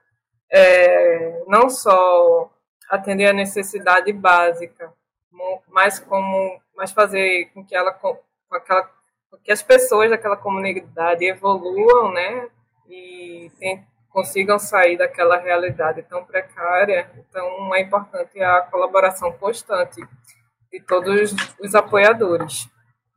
é, 0.51 1.45
não 1.47 1.71
só 1.71 2.51
atender 2.91 3.27
a 3.27 3.33
necessidade 3.33 4.13
básica, 4.13 4.93
mas 5.69 6.01
como 6.01 6.61
mas 6.77 6.91
fazer 6.91 7.51
com 7.55 7.65
que 7.65 7.77
ela 7.77 7.93
com 7.93 8.19
aquela 8.51 8.91
que 9.45 9.53
as 9.53 9.63
pessoas 9.63 10.11
daquela 10.11 10.37
comunidade 10.37 11.25
evoluam, 11.25 12.13
né? 12.13 12.49
E 12.89 13.49
tem, 13.61 13.87
consigam 14.13 14.59
sair 14.59 14.99
daquela 14.99 15.39
realidade 15.39 16.03
tão 16.03 16.25
precária. 16.25 17.11
Então, 17.19 17.75
é 17.75 17.81
importante 17.81 18.41
a 18.41 18.61
colaboração 18.63 19.33
constante 19.33 20.01
de 20.71 20.81
todos 20.87 21.35
os 21.61 21.75
apoiadores. 21.75 22.69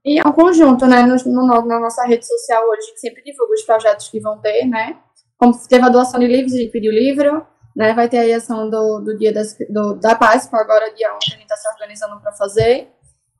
E 0.03 0.19
é 0.19 0.27
um 0.27 0.31
conjunto, 0.31 0.85
né? 0.85 1.03
No, 1.03 1.15
no, 1.25 1.65
na 1.65 1.79
nossa 1.79 2.05
rede 2.05 2.25
social 2.25 2.63
hoje, 2.63 2.79
a 2.79 2.85
gente 2.85 2.99
sempre 2.99 3.23
divulga 3.23 3.53
os 3.53 3.63
projetos 3.63 4.09
que 4.09 4.19
vão 4.19 4.39
ter, 4.39 4.65
né? 4.65 4.97
Como 5.37 5.53
teve 5.67 5.83
a 5.83 5.89
doação 5.89 6.19
de 6.19 6.27
livros, 6.27 6.53
a 6.53 6.57
gente 6.57 6.71
pediu 6.71 6.91
livro, 6.91 7.45
né? 7.75 7.93
Vai 7.93 8.07
ter 8.07 8.31
a 8.31 8.37
ação 8.37 8.69
do, 8.69 8.99
do 8.99 9.17
Dia 9.17 9.33
das, 9.33 9.57
do, 9.69 9.95
da 9.95 10.15
Páscoa, 10.15 10.61
agora 10.61 10.93
dia 10.93 11.13
11, 11.15 11.17
a 11.27 11.31
gente 11.31 11.41
está 11.41 11.57
se 11.57 11.67
organizando 11.69 12.21
para 12.21 12.31
fazer. 12.33 12.89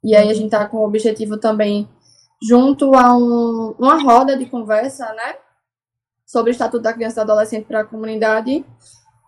E 0.03 0.15
aí 0.15 0.29
a 0.29 0.33
gente 0.33 0.45
está 0.45 0.67
com 0.67 0.77
o 0.77 0.85
objetivo 0.85 1.37
também, 1.37 1.87
junto 2.47 2.93
a 2.95 3.15
um, 3.15 3.75
uma 3.79 4.01
roda 4.01 4.37
de 4.37 4.45
conversa, 4.45 5.05
né? 5.13 5.35
Sobre 6.35 6.51
o 6.51 6.51
Estatuto 6.51 6.83
da 6.83 6.91
Criança 6.91 7.21
e 7.21 7.25
do 7.25 7.31
Adolescente 7.31 7.63
para 7.63 7.79
a 7.79 7.85
comunidade. 7.85 8.65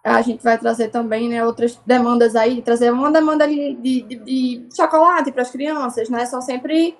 A 0.04 0.22
gente 0.22 0.43
vai 0.43 0.58
trazer 0.58 0.89
também 0.89 1.30
né, 1.30 1.46
outras 1.46 1.80
demandas 1.86 2.36
aí, 2.36 2.62
trazer 2.62 2.91
uma 2.91 3.10
demanda 3.10 3.48
de, 3.48 3.76
de, 3.76 4.02
de 4.02 4.67
chocolate 4.76 5.32
para 5.32 5.41
as 5.41 5.50
crianças, 5.50 6.10
né? 6.10 6.26
São 6.26 6.41
sempre, 6.41 6.98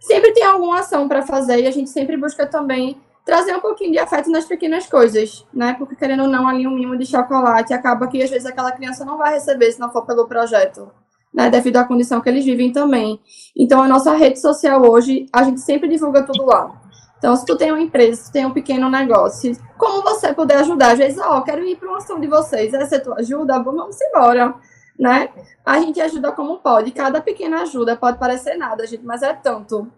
sempre 0.00 0.32
tem 0.32 0.42
alguma 0.42 0.80
ação 0.80 1.06
para 1.06 1.22
fazer 1.22 1.60
e 1.60 1.68
a 1.68 1.70
gente 1.70 1.88
sempre 1.88 2.16
busca 2.16 2.46
também 2.46 3.00
trazer 3.24 3.54
um 3.54 3.60
pouquinho 3.60 3.92
de 3.92 3.98
afeto 3.98 4.28
nas 4.28 4.44
pequenas 4.44 4.86
coisas, 4.88 5.46
né? 5.54 5.74
Porque 5.78 5.94
querendo 5.94 6.24
ou 6.24 6.28
não, 6.28 6.48
ali 6.48 6.66
um 6.66 6.74
mimo 6.74 6.98
de 6.98 7.06
chocolate 7.06 7.72
acaba 7.72 8.08
que 8.08 8.20
às 8.20 8.30
vezes 8.30 8.46
aquela 8.46 8.72
criança 8.72 9.04
não 9.04 9.16
vai 9.16 9.34
receber 9.34 9.70
se 9.70 9.78
não 9.78 9.92
for 9.92 10.04
pelo 10.04 10.26
projeto, 10.26 10.90
né? 11.32 11.48
Devido 11.48 11.76
à 11.76 11.84
condição 11.84 12.20
que 12.20 12.28
eles 12.28 12.44
vivem 12.44 12.72
também. 12.72 13.20
Então 13.56 13.80
a 13.80 13.86
nossa 13.86 14.14
rede 14.16 14.40
social 14.40 14.82
hoje, 14.82 15.26
a 15.32 15.44
gente 15.44 15.60
sempre 15.60 15.88
divulga 15.88 16.24
tudo 16.24 16.44
lá. 16.44 16.83
Então, 17.24 17.34
se 17.36 17.46
tu 17.46 17.56
tem 17.56 17.72
uma 17.72 17.80
empresa, 17.80 18.20
se 18.20 18.28
tu 18.28 18.34
tem 18.34 18.44
um 18.44 18.52
pequeno 18.52 18.90
negócio, 18.90 19.56
como 19.78 20.02
você 20.02 20.34
puder 20.34 20.58
ajudar? 20.58 20.92
Às 20.92 20.98
vezes, 20.98 21.18
ó, 21.18 21.38
oh, 21.38 21.42
quero 21.42 21.64
ir 21.64 21.74
para 21.74 21.88
uma 21.88 21.96
ação 21.96 22.20
de 22.20 22.26
vocês, 22.26 22.74
essa 22.74 22.96
é 22.96 22.98
tua 22.98 23.18
ajuda, 23.18 23.62
vamos 23.62 23.96
embora, 23.98 24.54
né? 25.00 25.30
A 25.64 25.80
gente 25.80 25.98
ajuda 26.02 26.32
como 26.32 26.58
pode, 26.58 26.90
cada 26.90 27.22
pequena 27.22 27.62
ajuda 27.62 27.96
pode 27.96 28.18
parecer 28.18 28.58
nada, 28.58 28.86
gente, 28.86 29.06
mas 29.06 29.22
é 29.22 29.32
tanto. 29.32 29.90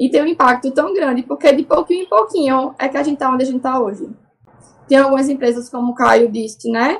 E 0.00 0.10
tem 0.10 0.22
um 0.22 0.26
impacto 0.26 0.70
tão 0.70 0.94
grande, 0.94 1.22
porque 1.22 1.52
de 1.52 1.64
pouquinho 1.64 2.04
em 2.04 2.08
pouquinho 2.08 2.74
é 2.78 2.88
que 2.88 2.96
a 2.96 3.02
gente 3.02 3.16
está 3.16 3.30
onde 3.30 3.42
a 3.42 3.46
gente 3.46 3.58
está 3.58 3.78
hoje. 3.78 4.08
Tem 4.88 4.96
algumas 4.96 5.28
empresas, 5.28 5.68
como 5.68 5.92
o 5.92 5.94
Caio 5.94 6.32
disse, 6.32 6.70
né? 6.70 6.98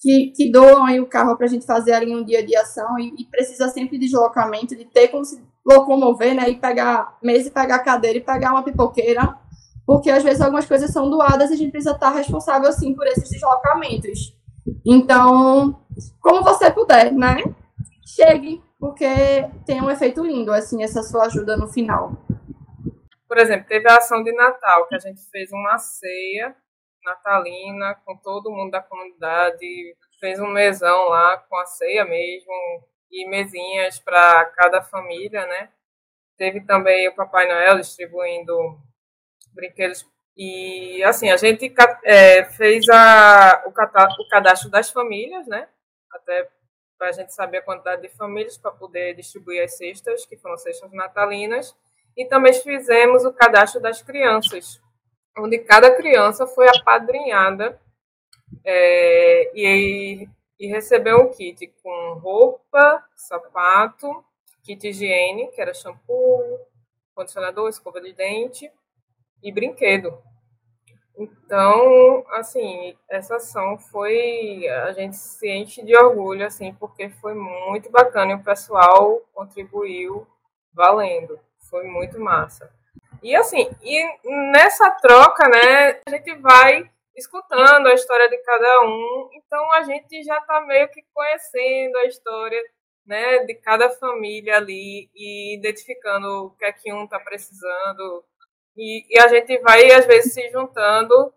Que, 0.00 0.32
que 0.34 0.50
doam 0.50 0.84
aí 0.84 0.98
o 0.98 1.06
carro 1.06 1.36
para 1.36 1.46
a 1.46 1.48
gente 1.48 1.64
fazer 1.64 1.92
ali 1.92 2.12
um 2.12 2.24
dia 2.24 2.44
de 2.44 2.56
ação 2.56 2.98
e, 2.98 3.14
e 3.16 3.24
precisa 3.30 3.68
sempre 3.68 3.96
de 3.96 4.06
deslocamento, 4.06 4.74
de 4.74 4.86
ter 4.86 5.06
locomover, 5.66 6.34
né, 6.34 6.48
e 6.48 6.56
pegar 6.56 7.18
mesa 7.22 7.48
e 7.48 7.52
pegar 7.52 7.80
cadeira 7.80 8.18
e 8.18 8.22
pegar 8.22 8.52
uma 8.52 8.62
pipoqueira, 8.62 9.36
porque 9.86 10.10
às 10.10 10.22
vezes 10.22 10.40
algumas 10.40 10.66
coisas 10.66 10.90
são 10.90 11.10
doadas 11.10 11.50
e 11.50 11.54
a 11.54 11.56
gente 11.56 11.70
precisa 11.70 11.94
estar 11.94 12.10
responsável 12.10 12.72
sim 12.72 12.94
por 12.94 13.06
esses 13.06 13.28
deslocamentos. 13.28 14.36
Então, 14.86 15.84
como 16.20 16.42
você 16.42 16.70
puder, 16.70 17.12
né? 17.12 17.42
Chegue, 18.06 18.62
porque 18.78 19.06
tem 19.66 19.82
um 19.82 19.90
efeito 19.90 20.24
lindo, 20.24 20.52
assim, 20.52 20.82
essa 20.82 21.02
sua 21.02 21.26
ajuda 21.26 21.56
no 21.56 21.68
final. 21.68 22.12
Por 23.28 23.38
exemplo, 23.38 23.66
teve 23.68 23.88
a 23.88 23.96
ação 23.96 24.22
de 24.22 24.32
Natal, 24.32 24.88
que 24.88 24.96
a 24.96 24.98
gente 24.98 25.20
fez 25.30 25.52
uma 25.52 25.78
ceia 25.78 26.54
natalina 27.04 27.96
com 28.04 28.16
todo 28.16 28.50
mundo 28.50 28.70
da 28.70 28.82
comunidade, 28.82 29.96
fez 30.18 30.38
um 30.40 30.48
mesão 30.48 31.08
lá 31.08 31.38
com 31.48 31.56
a 31.56 31.64
ceia 31.64 32.04
mesmo 32.04 32.52
e 33.10 33.28
mesinhas 33.28 33.98
para 33.98 34.44
cada 34.46 34.82
família, 34.82 35.46
né? 35.46 35.70
Teve 36.36 36.60
também 36.62 37.08
o 37.08 37.14
Papai 37.14 37.46
Noel 37.48 37.78
distribuindo 37.78 38.78
brinquedos 39.52 40.06
e 40.36 41.02
assim 41.04 41.30
a 41.30 41.36
gente 41.36 41.72
é, 42.04 42.44
fez 42.44 42.88
a, 42.88 43.62
o, 43.66 43.70
o 43.70 44.28
cadastro 44.28 44.70
das 44.70 44.90
famílias, 44.90 45.46
né? 45.46 45.68
Até 46.10 46.48
para 46.98 47.08
a 47.08 47.12
gente 47.12 47.32
saber 47.34 47.58
a 47.58 47.62
quantidade 47.62 48.02
de 48.02 48.08
famílias 48.10 48.58
para 48.58 48.70
poder 48.70 49.14
distribuir 49.14 49.62
as 49.62 49.76
cestas, 49.76 50.26
que 50.26 50.36
foram 50.36 50.56
cestas 50.56 50.92
natalinas. 50.92 51.74
E 52.16 52.26
também 52.26 52.52
fizemos 52.52 53.24
o 53.24 53.32
cadastro 53.32 53.80
das 53.80 54.02
crianças, 54.02 54.80
onde 55.38 55.58
cada 55.58 55.94
criança 55.96 56.46
foi 56.46 56.68
apadrinhada 56.68 57.80
é, 58.64 59.50
e, 59.54 60.28
e 60.60 60.66
recebeu 60.66 61.22
um 61.22 61.30
kit 61.30 61.66
com 61.82 62.20
roupa, 62.22 63.02
sapato, 63.16 64.22
kit 64.62 64.86
higiene, 64.86 65.48
que 65.48 65.60
era 65.60 65.72
shampoo, 65.72 66.60
condicionador, 67.14 67.70
escova 67.70 67.98
de 67.98 68.12
dente 68.12 68.70
e 69.42 69.50
brinquedo. 69.50 70.22
Então, 71.16 72.24
assim, 72.30 72.94
essa 73.08 73.36
ação 73.36 73.78
foi 73.78 74.68
a 74.68 74.92
gente 74.92 75.16
se 75.16 75.50
enche 75.50 75.82
de 75.82 75.96
orgulho 75.96 76.46
assim, 76.46 76.74
porque 76.74 77.08
foi 77.08 77.34
muito 77.34 77.90
bacana 77.90 78.32
e 78.32 78.34
o 78.34 78.44
pessoal 78.44 79.20
contribuiu 79.32 80.26
valendo. 80.72 81.40
Foi 81.70 81.84
muito 81.84 82.20
massa. 82.20 82.70
E 83.22 83.34
assim, 83.34 83.70
e 83.82 84.50
nessa 84.50 84.90
troca, 84.92 85.48
né, 85.48 86.00
a 86.06 86.10
gente 86.10 86.34
vai 86.36 86.90
escutando 87.16 87.86
a 87.86 87.94
história 87.94 88.28
de 88.28 88.38
cada 88.38 88.82
um, 88.82 89.28
então 89.34 89.72
a 89.72 89.82
gente 89.82 90.22
já 90.22 90.38
está 90.38 90.60
meio 90.62 90.88
que 90.88 91.02
conhecendo 91.12 91.96
a 91.98 92.06
história 92.06 92.62
né, 93.06 93.44
de 93.44 93.54
cada 93.54 93.90
família 93.90 94.56
ali 94.56 95.10
e 95.14 95.58
identificando 95.58 96.46
o 96.46 96.50
que 96.50 96.64
é 96.64 96.72
que 96.72 96.92
um 96.92 97.04
está 97.04 97.18
precisando. 97.18 98.24
E, 98.76 99.04
e, 99.10 99.20
a 99.20 99.28
gente 99.28 99.58
vai, 99.58 99.90
às 99.90 100.06
vezes, 100.06 100.32
se 100.32 100.48
juntando 100.50 101.32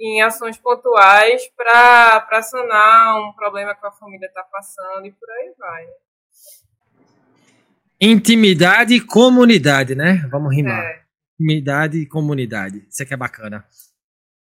em 0.00 0.22
ações 0.22 0.56
pontuais 0.56 1.48
para 1.54 2.42
sanar 2.42 3.20
um 3.20 3.32
problema 3.34 3.74
que 3.74 3.86
a 3.86 3.92
família 3.92 4.26
está 4.26 4.42
passando 4.44 5.06
e 5.06 5.12
por 5.12 5.30
aí 5.30 5.52
vai. 5.58 5.86
Intimidade 8.00 8.94
e 8.94 9.00
comunidade, 9.00 9.94
né? 9.94 10.26
Vamos 10.30 10.54
rimar. 10.54 10.82
É. 10.82 11.02
Intimidade 11.34 11.98
e 11.98 12.06
comunidade. 12.06 12.86
Isso 12.88 13.02
aqui 13.02 13.12
é 13.12 13.16
bacana. 13.16 13.66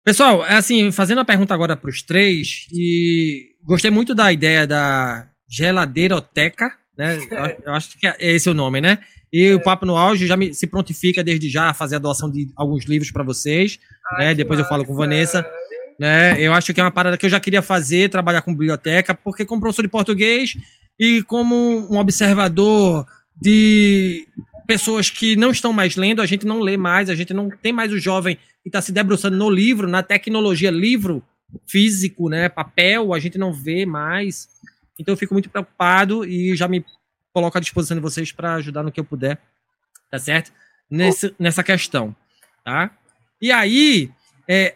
Pessoal, 0.06 0.46
é 0.46 0.54
assim, 0.54 0.92
fazendo 0.92 1.22
a 1.22 1.26
pergunta 1.26 1.52
agora 1.52 1.76
para 1.76 1.90
os 1.90 2.04
três, 2.04 2.68
e 2.72 3.56
gostei 3.64 3.90
muito 3.90 4.14
da 4.14 4.32
ideia 4.32 4.68
da 4.68 5.28
geladeiroteca, 5.50 6.72
né? 6.96 7.18
Eu 7.66 7.74
acho 7.74 7.98
que 7.98 8.06
é 8.06 8.16
esse 8.20 8.48
o 8.48 8.54
nome, 8.54 8.80
né? 8.80 9.00
E 9.34 9.48
é. 9.48 9.56
o 9.56 9.60
Papo 9.60 9.84
no 9.84 9.98
Auge 9.98 10.28
já 10.28 10.38
me, 10.38 10.54
se 10.54 10.68
prontifica 10.68 11.24
desde 11.24 11.50
já 11.50 11.72
a 11.72 11.74
fazer 11.74 11.96
a 11.96 12.00
doação 12.00 12.30
de 12.30 12.48
alguns 12.56 12.86
livros 12.86 13.10
para 13.10 13.24
vocês, 13.24 13.80
Ai, 14.14 14.28
né? 14.28 14.36
Depois 14.36 14.60
massa. 14.60 14.68
eu 14.68 14.70
falo 14.70 14.86
com 14.86 14.94
Vanessa. 14.94 15.44
Né? 16.00 16.40
Eu 16.40 16.54
acho 16.54 16.72
que 16.72 16.80
é 16.80 16.84
uma 16.84 16.92
parada 16.92 17.18
que 17.18 17.26
eu 17.26 17.30
já 17.30 17.40
queria 17.40 17.64
fazer, 17.64 18.10
trabalhar 18.10 18.44
com 18.44 18.52
biblioteca, 18.52 19.16
porque 19.16 19.44
como 19.44 19.60
professor 19.60 19.82
de 19.82 19.88
português 19.88 20.56
e 21.00 21.24
como 21.24 21.92
um 21.92 21.98
observador 21.98 23.08
de 23.42 24.28
pessoas 24.68 25.10
que 25.10 25.36
não 25.36 25.50
estão 25.50 25.74
mais 25.74 25.96
lendo, 25.96 26.22
a 26.22 26.26
gente 26.28 26.46
não 26.46 26.60
lê 26.60 26.78
mais, 26.78 27.10
a 27.10 27.16
gente 27.16 27.34
não 27.34 27.50
tem 27.50 27.74
mais 27.74 27.92
o 27.92 27.98
jovem 27.98 28.38
que 28.66 28.70
está 28.70 28.82
se 28.82 28.92
debruçando 28.92 29.38
no 29.38 29.48
livro, 29.48 29.88
na 29.88 30.02
tecnologia 30.02 30.72
livro 30.72 31.24
físico, 31.68 32.30
né, 32.30 32.50
papel, 32.50 33.14
a 33.14 33.20
gente 33.20 33.38
não 33.38 33.54
vê 33.54 33.86
mais. 33.86 34.50
Então 35.00 35.14
eu 35.14 35.18
fico 35.18 35.36
muito 35.36 35.52
preocupado 35.52 36.26
e 36.26 36.56
já 36.56 36.68
me 36.68 36.84
coloco 37.32 37.56
à 37.56 37.62
disposição 37.62 37.96
de 37.96 38.02
vocês 38.02 38.32
para 38.32 38.56
ajudar 38.56 38.82
no 38.82 38.92
que 38.92 39.00
eu 39.00 39.04
puder, 39.04 39.40
tá 40.10 40.18
certo? 40.18 40.52
Nesse, 40.90 41.36
nessa 41.38 41.64
questão, 41.64 42.16
tá? 42.64 42.90
E 43.40 43.52
aí, 43.52 44.10
é, 44.48 44.74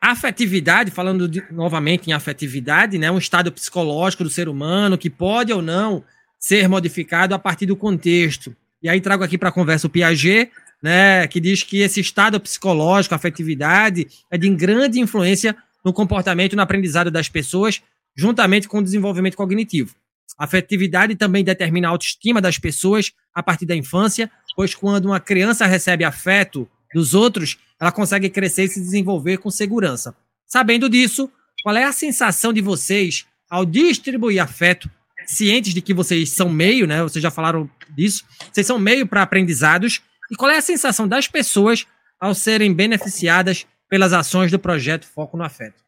afetividade, 0.00 0.90
falando 0.90 1.28
de, 1.28 1.44
novamente 1.52 2.10
em 2.10 2.12
afetividade, 2.12 2.98
né, 2.98 3.12
um 3.12 3.18
estado 3.18 3.52
psicológico 3.52 4.24
do 4.24 4.30
ser 4.30 4.48
humano 4.48 4.98
que 4.98 5.08
pode 5.08 5.52
ou 5.52 5.62
não 5.62 6.02
ser 6.36 6.68
modificado 6.68 7.32
a 7.32 7.38
partir 7.38 7.66
do 7.66 7.76
contexto. 7.76 8.56
E 8.82 8.88
aí 8.88 9.00
trago 9.00 9.22
aqui 9.22 9.38
para 9.38 9.50
a 9.50 9.52
conversa 9.52 9.86
o 9.86 9.90
Piaget, 9.90 10.50
né, 10.82 11.26
que 11.26 11.40
diz 11.40 11.62
que 11.62 11.78
esse 11.78 12.00
estado 12.00 12.40
psicológico, 12.40 13.14
afetividade, 13.14 14.06
é 14.30 14.38
de 14.38 14.48
grande 14.50 15.00
influência 15.00 15.56
no 15.84 15.92
comportamento 15.92 16.52
e 16.52 16.56
no 16.56 16.62
aprendizado 16.62 17.10
das 17.10 17.28
pessoas, 17.28 17.82
juntamente 18.16 18.68
com 18.68 18.78
o 18.78 18.82
desenvolvimento 18.82 19.36
cognitivo. 19.36 19.94
A 20.38 20.44
afetividade 20.44 21.14
também 21.14 21.44
determina 21.44 21.88
a 21.88 21.90
autoestima 21.90 22.40
das 22.40 22.58
pessoas 22.58 23.12
a 23.34 23.42
partir 23.42 23.66
da 23.66 23.76
infância, 23.76 24.30
pois 24.56 24.74
quando 24.74 25.06
uma 25.06 25.20
criança 25.20 25.66
recebe 25.66 26.04
afeto 26.04 26.68
dos 26.94 27.14
outros, 27.14 27.58
ela 27.78 27.92
consegue 27.92 28.28
crescer 28.28 28.64
e 28.64 28.68
se 28.68 28.80
desenvolver 28.80 29.38
com 29.38 29.50
segurança. 29.50 30.14
Sabendo 30.46 30.88
disso, 30.88 31.30
qual 31.62 31.76
é 31.76 31.84
a 31.84 31.92
sensação 31.92 32.52
de 32.52 32.60
vocês 32.60 33.26
ao 33.48 33.64
distribuir 33.64 34.42
afeto 34.42 34.90
cientes 35.26 35.72
de 35.72 35.80
que 35.80 35.94
vocês 35.94 36.30
são 36.30 36.48
meio, 36.48 36.86
né? 36.86 37.02
Vocês 37.02 37.22
já 37.22 37.30
falaram 37.30 37.70
disso. 37.90 38.24
Vocês 38.52 38.66
são 38.66 38.78
meio 38.78 39.06
para 39.06 39.22
aprendizados. 39.22 40.02
E 40.30 40.36
qual 40.36 40.50
é 40.50 40.56
a 40.56 40.62
sensação 40.62 41.08
das 41.08 41.26
pessoas 41.26 41.86
ao 42.20 42.34
serem 42.34 42.74
beneficiadas 42.74 43.66
pelas 43.88 44.12
ações 44.12 44.50
do 44.50 44.58
projeto 44.58 45.06
Foco 45.06 45.36
no 45.36 45.44
Afeto? 45.44 45.82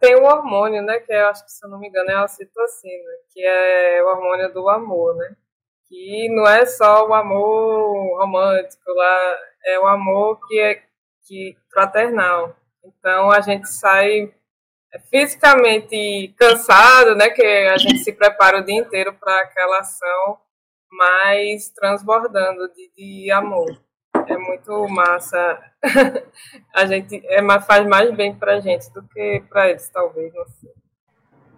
Tem 0.00 0.14
o 0.14 0.24
hormônio, 0.24 0.80
né? 0.82 1.00
Que 1.00 1.12
eu 1.12 1.26
acho 1.26 1.44
que, 1.44 1.50
se 1.50 1.64
eu 1.66 1.70
não 1.70 1.78
me 1.78 1.88
engano, 1.88 2.10
é 2.10 2.14
a 2.14 2.24
ocitocina, 2.24 3.10
que 3.32 3.44
é 3.44 4.02
o 4.02 4.06
hormônio 4.06 4.52
do 4.52 4.68
amor, 4.70 5.16
né? 5.16 5.36
Que 5.88 6.28
não 6.30 6.46
é 6.46 6.64
só 6.64 7.06
o 7.06 7.12
amor 7.12 8.18
romântico 8.20 8.90
lá, 8.92 9.36
é 9.66 9.78
o 9.80 9.86
amor 9.86 10.38
que 10.46 10.60
é 10.60 10.82
que 11.26 11.56
fraternal. 11.70 12.56
Então 12.84 13.30
a 13.30 13.40
gente 13.40 13.68
sai 13.68 14.32
fisicamente 15.10 16.34
cansado, 16.38 17.14
né? 17.14 17.28
Que 17.28 17.42
a 17.42 17.76
gente 17.76 17.98
se 17.98 18.12
prepara 18.12 18.60
o 18.60 18.64
dia 18.64 18.78
inteiro 18.78 19.12
para 19.14 19.40
aquela 19.40 19.80
ação, 19.80 20.38
mas 20.90 21.70
transbordando 21.70 22.68
de, 22.74 22.90
de 22.96 23.30
amor. 23.30 23.66
É 24.26 24.36
muito 24.36 24.88
massa. 24.88 25.60
a 26.74 26.86
gente 26.86 27.22
é, 27.26 27.42
faz 27.60 27.86
mais 27.86 28.14
bem 28.14 28.34
para 28.34 28.56
a 28.56 28.60
gente 28.60 28.92
do 28.92 29.02
que 29.08 29.42
para 29.48 29.70
eles, 29.70 29.88
talvez. 29.90 30.32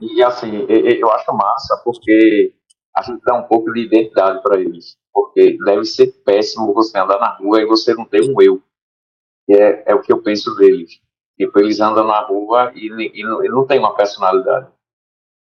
E 0.00 0.22
assim, 0.22 0.66
eu 0.68 1.10
acho 1.10 1.32
massa 1.34 1.80
porque 1.84 2.54
a 2.96 3.02
gente 3.02 3.20
dá 3.24 3.36
um 3.36 3.44
pouco 3.44 3.72
de 3.72 3.80
identidade 3.80 4.42
para 4.42 4.60
eles. 4.60 4.96
Porque 5.12 5.56
deve 5.64 5.84
ser 5.84 6.12
péssimo 6.24 6.72
você 6.72 6.98
andar 6.98 7.18
na 7.18 7.36
rua 7.36 7.60
e 7.60 7.66
você 7.66 7.94
não 7.94 8.04
ter 8.04 8.22
um 8.22 8.40
eu. 8.40 8.62
Que 9.46 9.54
é, 9.54 9.84
é 9.86 9.94
o 9.94 10.00
que 10.00 10.12
eu 10.12 10.22
penso 10.22 10.54
deles 10.54 11.00
Tipo, 11.40 11.58
eles 11.58 11.80
andam 11.80 12.06
na 12.06 12.20
rua 12.20 12.70
e, 12.74 12.86
e, 12.86 13.22
e 13.22 13.48
não 13.48 13.66
tem 13.66 13.78
uma 13.78 13.96
personalidade. 13.96 14.70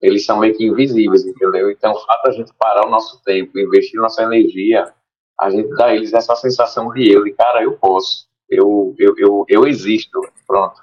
Eles 0.04 0.26
são 0.26 0.38
meio 0.38 0.54
que 0.54 0.66
invisíveis, 0.66 1.26
entendeu? 1.26 1.72
Então, 1.72 1.94
o 1.94 2.00
fato 2.06 2.24
de 2.24 2.30
a 2.30 2.32
gente 2.34 2.54
parar 2.60 2.86
o 2.86 2.90
nosso 2.90 3.24
tempo, 3.24 3.58
investir 3.58 3.98
nossa 3.98 4.22
energia, 4.22 4.94
a 5.40 5.50
gente 5.50 5.70
dá 5.78 5.86
a 5.86 5.96
eles 5.96 6.12
essa 6.12 6.36
sensação 6.36 6.92
de 6.92 7.10
eu, 7.10 7.24
de 7.24 7.32
cara, 7.32 7.64
eu 7.64 7.78
posso, 7.78 8.28
eu, 8.50 8.94
eu, 9.00 9.16
eu, 9.18 9.46
eu 9.48 9.66
existo, 9.66 10.20
pronto. 10.46 10.82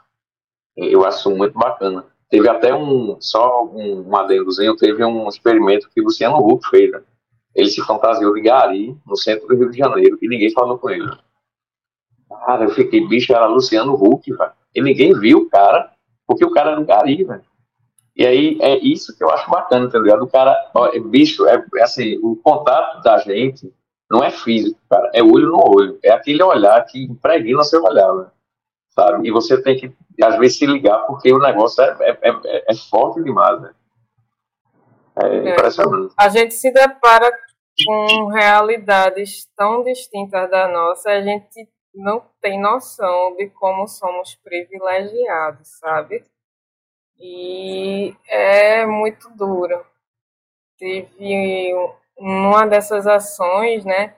Eu 0.75 1.05
acho 1.05 1.31
muito 1.37 1.53
bacana. 1.53 2.07
Teve 2.31 2.49
até 2.49 2.75
um, 2.75 3.19
só 3.21 3.67
um, 3.67 4.09
um 4.09 4.17
adendozinho, 4.17 4.75
teve 4.75 5.05
um 5.05 5.29
experimento 5.29 5.91
que 5.95 6.01
Luciano 6.01 6.39
Huck 6.39 6.67
fez, 6.71 6.91
né? 6.91 7.03
Ele 7.55 7.69
se 7.69 7.83
fantasiou 7.83 8.33
de 8.33 8.41
gari 8.41 8.97
no 9.07 9.17
centro 9.17 9.47
do 9.49 9.55
Rio 9.55 9.71
de 9.71 9.77
Janeiro 9.77 10.17
e 10.23 10.29
ninguém 10.29 10.51
falou 10.51 10.79
com 10.79 10.89
ele. 10.89 11.11
Cara, 12.47 12.65
eu 12.65 12.71
fiquei, 12.71 13.07
bicho, 13.07 13.35
era 13.35 13.47
Luciano 13.47 13.93
Huck, 13.93 14.33
velho. 14.33 14.53
E 14.75 14.81
ninguém 14.81 15.13
viu 15.13 15.41
o 15.41 15.51
cara, 15.51 15.93
porque 16.27 16.45
o 16.45 16.53
cara 16.53 16.71
era 16.71 16.81
um 16.81 16.87
gari, 16.87 17.23
velho. 17.23 17.50
E 18.17 18.27
aí 18.27 18.59
é 18.61 18.77
isso 18.79 19.17
que 19.17 19.23
eu 19.23 19.31
acho 19.31 19.51
bacana, 19.51 19.91
tá 19.91 19.99
ligado? 19.99 20.23
O 20.23 20.31
cara, 20.31 20.55
ó, 20.75 20.89
é, 20.89 20.99
bicho, 20.99 21.47
é, 21.47 21.65
é, 21.77 21.83
assim, 21.83 22.19
o 22.23 22.37
contato 22.37 23.03
da 23.03 23.19
gente 23.19 23.73
não 24.11 24.23
é 24.23 24.31
físico, 24.31 24.79
cara, 24.91 25.11
é 25.15 25.23
olho 25.23 25.49
no 25.49 25.59
olho. 25.59 25.99
É 26.03 26.11
aquele 26.11 26.43
olhar 26.43 26.85
que 26.85 27.05
impregna 27.05 27.63
seu 27.63 27.83
olhar, 27.83 28.13
né? 28.15 28.27
sabe? 28.91 29.29
E 29.29 29.31
você 29.31 29.61
tem 29.63 29.77
que, 29.77 29.95
às 30.23 30.37
vezes, 30.39 30.59
se 30.59 30.67
ligar, 30.67 30.99
porque 31.07 31.33
o 31.33 31.39
negócio 31.39 31.83
é, 31.83 31.97
é, 32.01 32.19
é, 32.23 32.73
é 32.73 32.75
forte 32.75 33.23
demais, 33.23 33.61
né? 33.61 33.75
É, 35.23 35.53
impressionante. 35.53 36.15
A 36.19 36.29
gente 36.29 36.55
se 36.55 36.71
depara 36.73 37.31
com 37.85 38.27
realidades 38.29 39.49
tão 39.57 39.83
distintas 39.83 40.51
da 40.51 40.69
nossa, 40.69 41.11
a 41.11 41.21
gente 41.21 41.69
não 41.95 42.23
tem 42.41 42.61
noção 42.61 43.35
de 43.37 43.49
como 43.51 43.87
somos 43.89 44.35
privilegiados, 44.37 45.69
sabe? 45.79 46.25
E 47.21 48.17
é 48.27 48.87
muito 48.87 49.29
duro. 49.31 49.85
Teve 50.79 51.75
uma 52.17 52.67
dessas 52.67 53.07
ações, 53.07 53.85
né? 53.85 54.17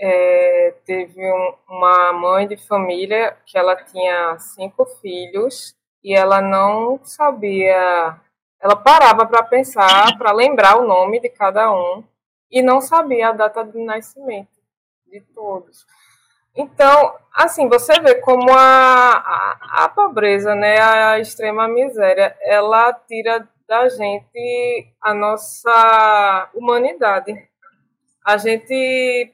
É, 0.00 0.74
teve 0.84 1.20
um, 1.20 1.54
uma 1.68 2.12
mãe 2.12 2.48
de 2.48 2.56
família 2.56 3.36
que 3.46 3.56
ela 3.56 3.76
tinha 3.76 4.36
cinco 4.38 4.84
filhos 5.00 5.74
e 6.02 6.12
ela 6.12 6.40
não 6.40 7.00
sabia. 7.04 8.20
Ela 8.60 8.74
parava 8.74 9.24
para 9.24 9.44
pensar, 9.44 10.18
para 10.18 10.32
lembrar 10.32 10.76
o 10.76 10.86
nome 10.86 11.20
de 11.20 11.28
cada 11.28 11.72
um 11.72 12.02
e 12.50 12.62
não 12.62 12.80
sabia 12.80 13.28
a 13.28 13.32
data 13.32 13.64
de 13.64 13.78
nascimento 13.84 14.58
de 15.06 15.20
todos. 15.20 15.86
Então, 16.54 17.14
assim, 17.32 17.68
você 17.68 18.00
vê 18.00 18.16
como 18.16 18.50
a, 18.50 19.12
a, 19.12 19.84
a, 19.84 19.88
pobreza, 19.88 20.54
né, 20.54 20.80
a 20.80 21.18
extrema 21.18 21.68
miséria, 21.68 22.36
ela 22.42 22.92
tira 22.92 23.48
da 23.66 23.88
gente 23.88 24.92
a 25.00 25.14
nossa 25.14 26.50
humanidade. 26.54 27.32
A 28.24 28.36
gente, 28.36 29.32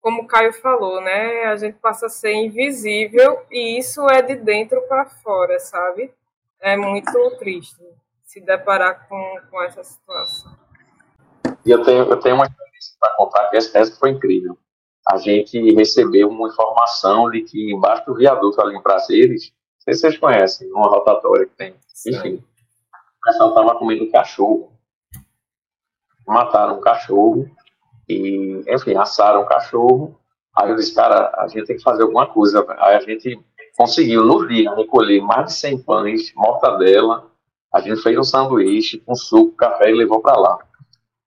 como 0.00 0.22
o 0.22 0.26
Caio 0.26 0.52
falou, 0.52 1.00
né, 1.00 1.44
a 1.44 1.56
gente 1.56 1.78
passa 1.78 2.06
a 2.06 2.10
ser 2.10 2.32
invisível 2.32 3.44
e 3.50 3.78
isso 3.78 4.08
é 4.08 4.20
de 4.20 4.34
dentro 4.34 4.80
para 4.88 5.06
fora, 5.06 5.58
sabe? 5.60 6.12
É 6.60 6.76
muito 6.76 7.30
triste 7.38 7.82
se 8.24 8.40
deparar 8.40 9.08
com, 9.08 9.40
com 9.50 9.62
essa 9.62 9.84
situação. 9.84 10.56
E 11.64 11.70
eu 11.70 11.84
tenho, 11.84 12.02
eu 12.04 12.18
tenho 12.18 12.34
uma 12.34 12.46
experiência 12.46 12.96
para 12.98 13.14
contar 13.16 13.48
que 13.48 13.56
essa 13.56 13.96
foi 13.98 14.10
incrível 14.10 14.58
a 15.10 15.16
gente 15.16 15.58
recebeu 15.74 16.28
uma 16.28 16.48
informação 16.48 17.30
de 17.30 17.42
que 17.42 17.72
embaixo 17.72 18.04
do 18.06 18.14
viaduto 18.14 18.60
ali 18.60 18.76
em 18.76 18.82
Prazeres, 18.82 19.50
não 19.50 19.80
sei 19.84 19.94
se 19.94 20.00
vocês 20.00 20.18
conhecem, 20.18 20.70
uma 20.70 20.88
rotatória 20.88 21.46
que 21.46 21.56
tem, 21.56 21.74
enfim, 22.06 22.34
o 22.34 23.20
pessoal 23.24 23.48
estava 23.50 23.78
comendo 23.78 24.10
cachorro. 24.10 24.72
Mataram 26.26 26.76
um 26.78 26.80
cachorro 26.80 27.50
e, 28.06 28.62
enfim, 28.68 28.94
assaram 28.96 29.42
o 29.42 29.46
cachorro. 29.46 30.18
Aí 30.54 30.70
eu 30.70 30.76
disse, 30.76 30.94
cara, 30.94 31.32
a 31.38 31.48
gente 31.48 31.66
tem 31.66 31.76
que 31.76 31.82
fazer 31.82 32.02
alguma 32.02 32.26
coisa. 32.26 32.66
Aí 32.78 32.96
a 32.96 33.00
gente 33.00 33.40
conseguiu, 33.78 34.24
no 34.24 34.46
dia, 34.46 34.74
recolher 34.74 35.22
mais 35.22 35.46
de 35.46 35.52
100 35.54 35.82
pães, 35.84 36.32
mortadela. 36.34 37.30
A 37.72 37.80
gente 37.80 38.02
fez 38.02 38.18
um 38.18 38.22
sanduíche 38.22 38.98
com 38.98 39.14
suco, 39.14 39.56
café 39.56 39.90
e 39.90 39.94
levou 39.94 40.20
para 40.20 40.36
lá. 40.36 40.58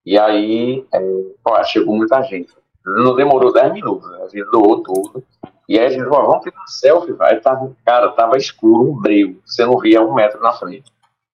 E 0.06 0.18
aí, 0.18 0.86
é, 0.94 1.00
ó, 1.46 1.64
chegou 1.64 1.96
muita 1.96 2.22
gente. 2.24 2.54
Não 2.86 3.16
demorou 3.16 3.54
10 3.54 3.74
minutos, 3.74 4.10
né? 4.10 4.18
a 4.24 4.28
gente 4.28 4.50
doou 4.52 4.82
tudo. 4.82 5.24
E 5.70 5.80
aí 5.80 5.86
a 5.86 5.90
gente 5.90 6.08
falou, 6.10 6.28
vamos 6.28 6.44
tirar 6.44 6.68
selfie, 6.68 7.14
vai. 7.14 7.40
Tava, 7.40 7.76
cara, 7.86 8.12
tava 8.12 8.38
escuro, 8.38 8.92
um 8.92 8.96
breu. 9.00 9.40
Você 9.46 9.66
não 9.66 9.78
via 9.78 10.02
um 10.02 10.14
metro 10.14 10.42
na 10.42 10.52
frente. 10.52 10.92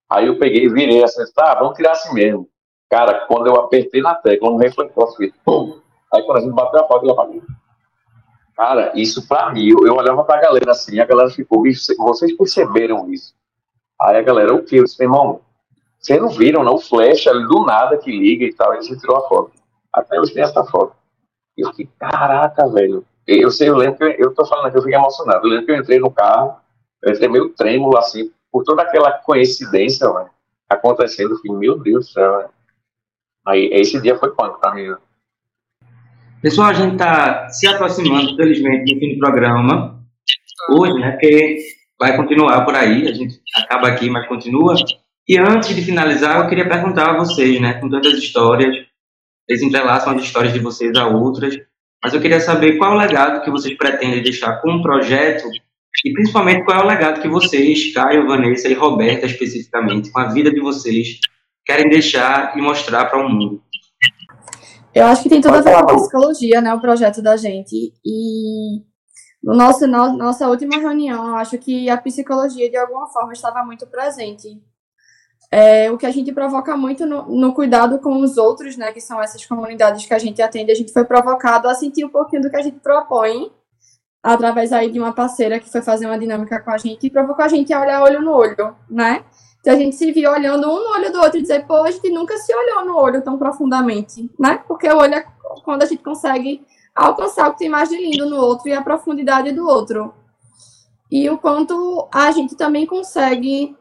Aí 0.10 0.28
eu 0.28 0.38
peguei 0.38 0.70
virei 0.70 1.04
assim, 1.04 1.24
tá, 1.34 1.56
vamos 1.56 1.76
tirar 1.76 1.92
assim 1.92 2.14
mesmo. 2.14 2.48
Cara, 2.90 3.26
quando 3.28 3.48
eu 3.48 3.56
apertei 3.56 4.02
na 4.02 4.16
tecla, 4.16 4.50
um 4.50 4.58
refletor, 4.58 5.16
fez 5.16 5.34
pum. 5.44 5.80
Aí 6.14 6.24
quando 6.24 6.38
a 6.38 6.42
gente 6.42 6.54
bateu 6.54 6.80
a 6.80 6.88
foto, 6.88 7.08
eu 7.08 7.16
falei, 7.16 7.42
cara, 8.56 8.92
isso 8.96 9.28
pra 9.28 9.52
mim, 9.52 9.70
eu, 9.70 9.86
eu 9.86 9.96
olhava 9.96 10.24
pra 10.24 10.40
galera 10.40 10.72
assim, 10.72 11.00
a 11.00 11.06
galera 11.06 11.30
ficou, 11.30 11.62
bicho, 11.62 11.94
vocês 11.98 12.36
perceberam 12.38 13.12
isso? 13.12 13.34
Aí 14.02 14.18
a 14.18 14.22
galera, 14.22 14.54
o 14.54 14.64
que? 14.64 14.78
Eu 14.78 14.86
disse, 14.86 15.04
irmão, 15.04 15.42
vocês 16.00 16.22
não 16.22 16.30
viram, 16.30 16.64
não? 16.64 16.76
O 16.76 16.80
flash 16.80 17.28
ali 17.28 17.46
do 17.46 17.66
nada 17.66 17.98
que 17.98 18.12
liga 18.12 18.46
e 18.46 18.54
tal, 18.54 18.72
a 18.72 18.80
gente 18.80 19.00
tirou 19.00 19.18
a 19.18 19.28
foto. 19.28 19.52
Até 19.92 20.20
hoje 20.20 20.34
tem 20.34 20.44
essa 20.44 20.64
foto. 20.64 20.96
Eu 21.58 21.70
fiquei, 21.70 21.90
caraca, 22.00 22.68
velho. 22.70 23.06
Eu 23.26 23.52
sei, 23.52 23.70
eu 23.70 23.76
lembro 23.76 23.98
que 23.98 24.24
eu, 24.24 24.34
tô 24.34 24.46
falando 24.46 24.68
aqui, 24.68 24.78
eu 24.78 24.82
fiquei 24.82 24.98
emocionado. 24.98 25.46
Eu 25.46 25.50
lembro 25.50 25.66
que 25.66 25.72
eu 25.72 25.78
entrei 25.78 26.00
no 26.00 26.12
carro, 26.12 26.58
eu 27.04 27.12
entrei 27.12 27.28
meio 27.28 27.50
trêmulo, 27.50 27.98
assim, 27.98 28.32
por 28.52 28.64
toda 28.64 28.84
aquela 28.84 29.12
coincidência, 29.12 30.12
velho, 30.12 30.30
acontecendo. 30.70 31.32
Eu 31.32 31.38
fiquei, 31.38 31.52
meu 31.52 31.78
Deus 31.80 32.08
do 32.08 32.12
céu, 32.12 32.38
velho. 32.38 32.50
Aí, 33.46 33.70
esse 33.74 34.00
dia 34.02 34.18
foi 34.18 34.32
quando 34.34 34.60
pra 34.60 34.74
mim? 34.74 34.94
Pessoal, 36.42 36.70
a 36.70 36.74
gente 36.74 36.94
está 36.94 37.50
se 37.50 37.68
aproximando, 37.68 38.36
felizmente, 38.36 38.94
do 38.94 39.00
fim 39.00 39.14
do 39.16 39.20
programa. 39.20 40.00
Hoje, 40.70 40.94
né? 40.94 41.12
Porque 41.12 41.58
vai 42.00 42.16
continuar 42.16 42.64
por 42.64 42.76
aí, 42.76 43.08
a 43.08 43.14
gente 43.14 43.42
acaba 43.56 43.88
aqui, 43.88 44.10
mas 44.10 44.28
continua. 44.28 44.76
E 45.28 45.38
antes 45.38 45.76
de 45.76 45.82
finalizar, 45.82 46.40
eu 46.40 46.48
queria 46.48 46.68
perguntar 46.68 47.10
a 47.10 47.18
vocês, 47.18 47.60
né? 47.60 47.74
Com 47.76 47.90
tantas 47.90 48.14
histórias, 48.14 48.87
eles 49.48 49.62
entrelaçam 49.62 50.16
as 50.16 50.24
histórias 50.24 50.54
de 50.54 50.60
vocês 50.60 50.96
a 50.98 51.08
outras, 51.08 51.58
mas 52.04 52.14
eu 52.14 52.22
queria 52.22 52.40
saber 52.40 52.78
qual 52.78 52.92
é 52.92 52.96
o 52.96 52.98
legado 52.98 53.44
que 53.44 53.50
vocês 53.50 53.76
pretendem 53.78 54.22
deixar 54.22 54.62
com 54.62 54.72
o 54.74 54.82
projeto 54.82 55.48
e 56.06 56.14
principalmente 56.14 56.64
qual 56.64 56.82
é 56.82 56.84
o 56.84 56.88
legado 56.88 57.22
que 57.22 57.28
vocês, 57.28 57.94
Caio, 57.94 58.28
Vanessa 58.28 58.68
e 58.68 58.74
Roberta 58.74 59.26
especificamente, 59.26 60.12
com 60.12 60.20
a 60.20 60.28
vida 60.28 60.52
de 60.52 60.60
vocês, 60.60 61.20
querem 61.66 61.90
deixar 61.90 62.58
e 62.58 62.62
mostrar 62.62 63.06
para 63.06 63.26
o 63.26 63.30
mundo. 63.30 63.64
Eu 64.94 65.06
acho 65.06 65.24
que 65.24 65.30
tem 65.30 65.42
tudo 65.42 65.56
a 65.56 65.62
ver 65.62 65.74
com 65.74 65.92
a 65.92 65.96
psicologia, 65.96 66.62
né, 66.62 66.74
o 66.74 66.82
projeto 66.82 67.22
da 67.22 67.38
gente. 67.38 67.94
E 68.06 68.82
no 69.44 69.56
nosso, 69.56 69.88
no, 69.88 70.18
nossa 70.18 70.48
última 70.48 70.78
reunião, 70.78 71.28
eu 71.28 71.36
acho 71.36 71.58
que 71.58 71.90
a 71.90 71.98
psicologia, 71.98 72.70
de 72.70 72.78
alguma 72.78 73.08
forma, 73.08 73.34
estava 73.34 73.64
muito 73.64 73.86
presente 73.88 74.60
é, 75.52 75.90
o 75.92 75.98
que 75.98 76.06
a 76.06 76.12
gente 76.12 76.32
provoca 76.34 76.76
muito 76.76 77.06
no, 77.06 77.24
no, 77.24 77.54
cuidado 77.54 78.00
com 78.00 78.20
os 78.20 78.38
outros, 78.38 78.76
né, 78.76 78.92
que 78.92 79.00
são 79.00 79.22
essas 79.22 79.46
comunidades 79.46 80.06
que 80.06 80.14
a 80.14 80.20
gente 80.20 80.42
atende, 80.42 80.72
a 80.72 80.76
gente 80.76 80.92
foi 80.92 81.06
provocado 81.06 81.70
a 81.70 81.74
sentir 81.74 82.04
um 82.06 82.10
pouquinho 82.10 82.42
do 82.42 82.50
que 82.50 82.58
a 82.58 82.62
gente 82.62 82.80
propõe, 82.80 83.52
através 84.22 84.74
aí 84.74 84.92
de 84.92 85.00
uma 85.00 85.14
parceira 85.14 85.60
que 85.60 85.72
foi 85.72 85.82
fazer 85.82 86.06
uma 86.06 86.20
dinâmica 86.20 86.60
com 86.60 86.72
a 86.72 86.78
gente 86.78 87.08
e 87.08 87.10
provocou 87.10 87.46
a 87.46 87.48
gente 87.48 87.72
a 87.72 87.80
olhar 87.80 88.04
olho 88.04 88.22
no 88.22 88.32
olho, 88.32 88.76
né? 88.90 89.24
Então 89.62 89.74
a 89.74 89.78
gente 89.78 89.96
se 89.96 90.12
viu 90.12 90.32
olhando 90.32 90.68
um 90.70 90.84
no 90.84 90.92
olho 90.92 91.12
do 91.12 91.20
outro 91.20 91.38
e 91.38 91.42
dizer, 91.42 91.66
pô, 91.66 91.84
a 91.84 91.92
gente 91.92 92.10
nunca 92.10 92.38
se 92.38 92.54
olhou 92.54 92.86
no 92.86 92.98
olho 92.98 93.22
tão 93.22 93.38
profundamente, 93.38 94.30
né? 94.40 94.62
Porque 94.68 94.88
o 94.90 94.98
olho 94.98 95.16
é 95.16 95.26
quando 95.64 95.84
a 95.84 95.86
gente 95.86 96.04
consegue 96.04 96.66
alcançar 96.94 97.48
o 97.48 97.54
que 97.54 97.60
tem 97.60 97.70
mais 97.70 97.90
de 97.90 97.98
lindo 97.98 98.30
no 98.30 98.38
outro 98.38 98.68
e 98.68 98.74
a 98.74 98.82
profundidade 98.82 99.52
do 99.52 99.68
outro. 99.68 100.14
E 101.12 101.30
o 101.30 101.38
quanto 101.38 102.08
a 102.14 102.32
gente 102.32 102.56
também 102.56 102.86
consegue 102.86 103.76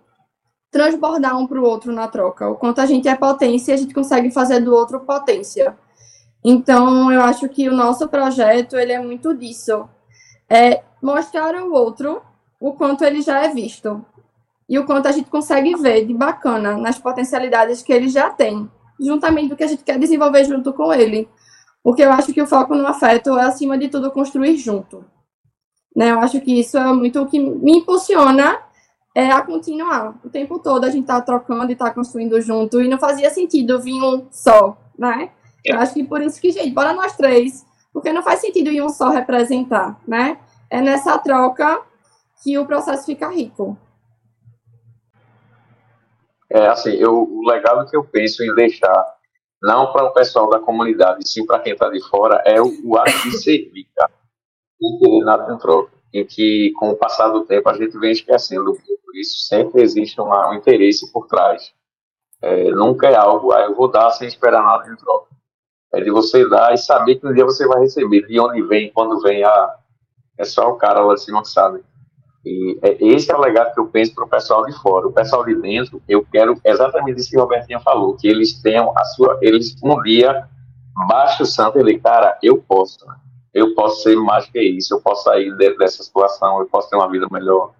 transbordar 0.76 1.38
um 1.38 1.46
para 1.46 1.58
o 1.58 1.64
outro 1.64 1.90
na 1.90 2.06
troca. 2.06 2.46
O 2.50 2.54
quanto 2.54 2.82
a 2.82 2.86
gente 2.86 3.08
é 3.08 3.16
potência, 3.16 3.72
a 3.72 3.78
gente 3.78 3.94
consegue 3.94 4.30
fazer 4.30 4.60
do 4.60 4.74
outro 4.74 5.00
potência. 5.00 5.74
Então, 6.44 7.10
eu 7.10 7.22
acho 7.22 7.48
que 7.48 7.66
o 7.66 7.74
nosso 7.74 8.06
projeto, 8.08 8.76
ele 8.76 8.92
é 8.92 9.00
muito 9.00 9.34
disso. 9.34 9.88
É 10.48 10.82
mostrar 11.02 11.54
ao 11.54 11.70
outro 11.72 12.20
o 12.60 12.74
quanto 12.74 13.04
ele 13.04 13.22
já 13.22 13.42
é 13.42 13.48
visto. 13.48 14.04
E 14.68 14.78
o 14.78 14.84
quanto 14.84 15.08
a 15.08 15.12
gente 15.12 15.30
consegue 15.30 15.74
ver 15.76 16.04
de 16.04 16.12
bacana 16.12 16.76
nas 16.76 16.98
potencialidades 16.98 17.82
que 17.82 17.92
ele 17.92 18.08
já 18.08 18.28
tem, 18.28 18.70
juntamente 19.00 19.48
do 19.48 19.56
que 19.56 19.64
a 19.64 19.68
gente 19.68 19.82
quer 19.82 19.98
desenvolver 19.98 20.44
junto 20.44 20.74
com 20.74 20.92
ele. 20.92 21.26
Porque 21.82 22.02
eu 22.02 22.12
acho 22.12 22.34
que 22.34 22.42
o 22.42 22.46
foco 22.46 22.74
no 22.74 22.86
afeto 22.86 23.38
é, 23.38 23.44
acima 23.46 23.78
de 23.78 23.88
tudo, 23.88 24.10
construir 24.10 24.58
junto. 24.58 25.04
Né? 25.96 26.10
Eu 26.10 26.20
acho 26.20 26.38
que 26.42 26.60
isso 26.60 26.76
é 26.76 26.92
muito 26.92 27.22
o 27.22 27.26
que 27.26 27.38
me 27.38 27.78
impulsiona 27.78 28.65
é, 29.16 29.30
a 29.30 29.40
continuar. 29.40 30.14
O 30.22 30.28
tempo 30.28 30.58
todo 30.58 30.84
a 30.84 30.90
gente 30.90 31.06
tá 31.06 31.22
trocando 31.22 31.72
e 31.72 31.74
tá 31.74 31.90
construindo 31.90 32.38
junto, 32.38 32.82
e 32.82 32.86
não 32.86 32.98
fazia 32.98 33.30
sentido 33.30 33.80
vir 33.80 33.94
um 33.94 34.28
só, 34.30 34.76
né? 34.98 35.30
Eu 35.64 35.78
acho 35.78 35.94
que 35.94 36.04
por 36.04 36.20
isso 36.20 36.38
que, 36.38 36.50
gente, 36.50 36.70
bora 36.70 36.92
nós 36.92 37.16
três, 37.16 37.64
porque 37.94 38.12
não 38.12 38.22
faz 38.22 38.40
sentido 38.40 38.68
ir 38.68 38.82
um 38.82 38.90
só 38.90 39.08
representar, 39.08 39.98
né? 40.06 40.38
É 40.68 40.82
nessa 40.82 41.16
troca 41.18 41.80
que 42.44 42.58
o 42.58 42.66
processo 42.66 43.06
fica 43.06 43.30
rico. 43.30 43.78
É, 46.50 46.66
assim, 46.66 46.90
eu, 46.90 47.22
o 47.22 47.48
legado 47.48 47.88
que 47.88 47.96
eu 47.96 48.04
penso 48.04 48.44
em 48.44 48.54
deixar, 48.54 49.02
não 49.62 49.94
para 49.94 50.04
o 50.04 50.12
pessoal 50.12 50.50
da 50.50 50.60
comunidade, 50.60 51.26
sim 51.26 51.46
para 51.46 51.60
quem 51.60 51.72
está 51.72 51.88
de 51.88 52.06
fora, 52.06 52.42
é 52.44 52.60
o, 52.60 52.70
o 52.84 52.98
ato 52.98 53.22
de 53.22 53.38
servir, 53.38 53.86
cara. 53.96 54.12
Não 54.78 55.20
nada 55.20 55.54
em 55.54 55.56
troca 55.56 55.96
em 56.16 56.24
que, 56.24 56.72
com 56.78 56.90
o 56.90 56.96
passar 56.96 57.28
do 57.28 57.44
tempo, 57.44 57.68
a 57.68 57.74
gente 57.74 57.98
vem 57.98 58.12
esquecendo. 58.12 58.72
Por 58.72 58.95
isso, 59.20 59.46
sempre 59.46 59.82
existe 59.82 60.20
uma, 60.20 60.50
um 60.50 60.54
interesse 60.54 61.10
por 61.12 61.26
trás. 61.26 61.72
É, 62.42 62.70
nunca 62.70 63.08
é 63.08 63.16
algo, 63.16 63.52
ah, 63.52 63.62
eu 63.62 63.74
vou 63.74 63.90
dar 63.90 64.10
sem 64.10 64.28
esperar 64.28 64.62
nada 64.62 64.90
em 64.90 64.96
troca. 64.96 65.34
É 65.92 66.00
de 66.00 66.10
você 66.10 66.48
dar 66.48 66.74
e 66.74 66.78
saber 66.78 67.16
que 67.16 67.26
um 67.26 67.32
dia 67.32 67.44
você 67.44 67.66
vai 67.66 67.80
receber. 67.80 68.26
De 68.26 68.38
onde 68.38 68.62
vem, 68.62 68.92
quando 68.92 69.20
vem, 69.20 69.42
ah, 69.44 69.74
é 70.38 70.44
só 70.44 70.70
o 70.70 70.76
cara 70.76 71.00
lá 71.00 71.14
de 71.14 71.22
cima 71.22 71.42
que 71.42 71.48
sabe. 71.48 71.82
E 72.44 72.78
é, 72.82 73.04
esse 73.04 73.32
é 73.32 73.36
o 73.36 73.40
legado 73.40 73.72
que 73.72 73.80
eu 73.80 73.88
penso 73.88 74.14
para 74.14 74.24
o 74.24 74.28
pessoal 74.28 74.64
de 74.66 74.72
fora. 74.80 75.06
O 75.06 75.12
pessoal 75.12 75.44
de 75.44 75.54
dentro, 75.54 76.02
eu 76.08 76.24
quero 76.30 76.60
exatamente 76.64 77.20
isso 77.20 77.30
que 77.30 77.38
o 77.38 77.40
Robertinho 77.40 77.80
falou, 77.80 78.16
que 78.16 78.28
eles 78.28 78.60
tenham 78.60 78.92
a 78.96 79.04
sua, 79.04 79.38
eles 79.40 79.74
um 79.82 80.00
dia 80.02 80.48
baixe 81.08 81.42
o 81.42 81.46
santo 81.46 81.78
ele, 81.78 81.98
cara, 81.98 82.38
eu 82.42 82.58
posso. 82.58 83.04
Né? 83.06 83.16
eu 83.56 83.74
posso 83.74 84.02
ser 84.02 84.14
mais 84.16 84.44
que 84.50 84.60
isso, 84.60 84.92
eu 84.92 85.00
posso 85.00 85.24
sair 85.24 85.50
de, 85.56 85.78
dessa 85.78 86.02
situação, 86.02 86.60
eu 86.60 86.66
posso 86.66 86.90
ter 86.90 86.96
uma 86.96 87.10
vida 87.10 87.26
melhor. 87.30 87.72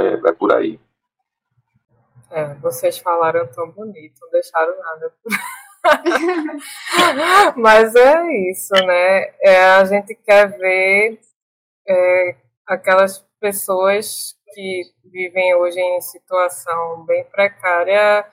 Isso 0.00 0.26
é, 0.26 0.30
é 0.30 0.32
por 0.32 0.52
aí. 0.52 0.80
É, 2.30 2.54
vocês 2.54 2.98
falaram 2.98 3.46
tão 3.48 3.70
bonito, 3.70 4.18
não 4.22 4.30
deixaram 4.30 4.74
nada. 4.78 5.12
Mas 7.56 7.94
é 7.94 8.50
isso, 8.50 8.72
né? 8.86 9.34
É, 9.42 9.64
a 9.76 9.84
gente 9.84 10.14
quer 10.14 10.56
ver 10.56 11.20
é, 11.86 12.36
aquelas 12.66 13.18
pessoas 13.38 14.34
que 14.54 14.82
vivem 15.04 15.54
hoje 15.56 15.80
em 15.80 16.00
situação 16.00 17.04
bem 17.04 17.24
precária 17.24 18.24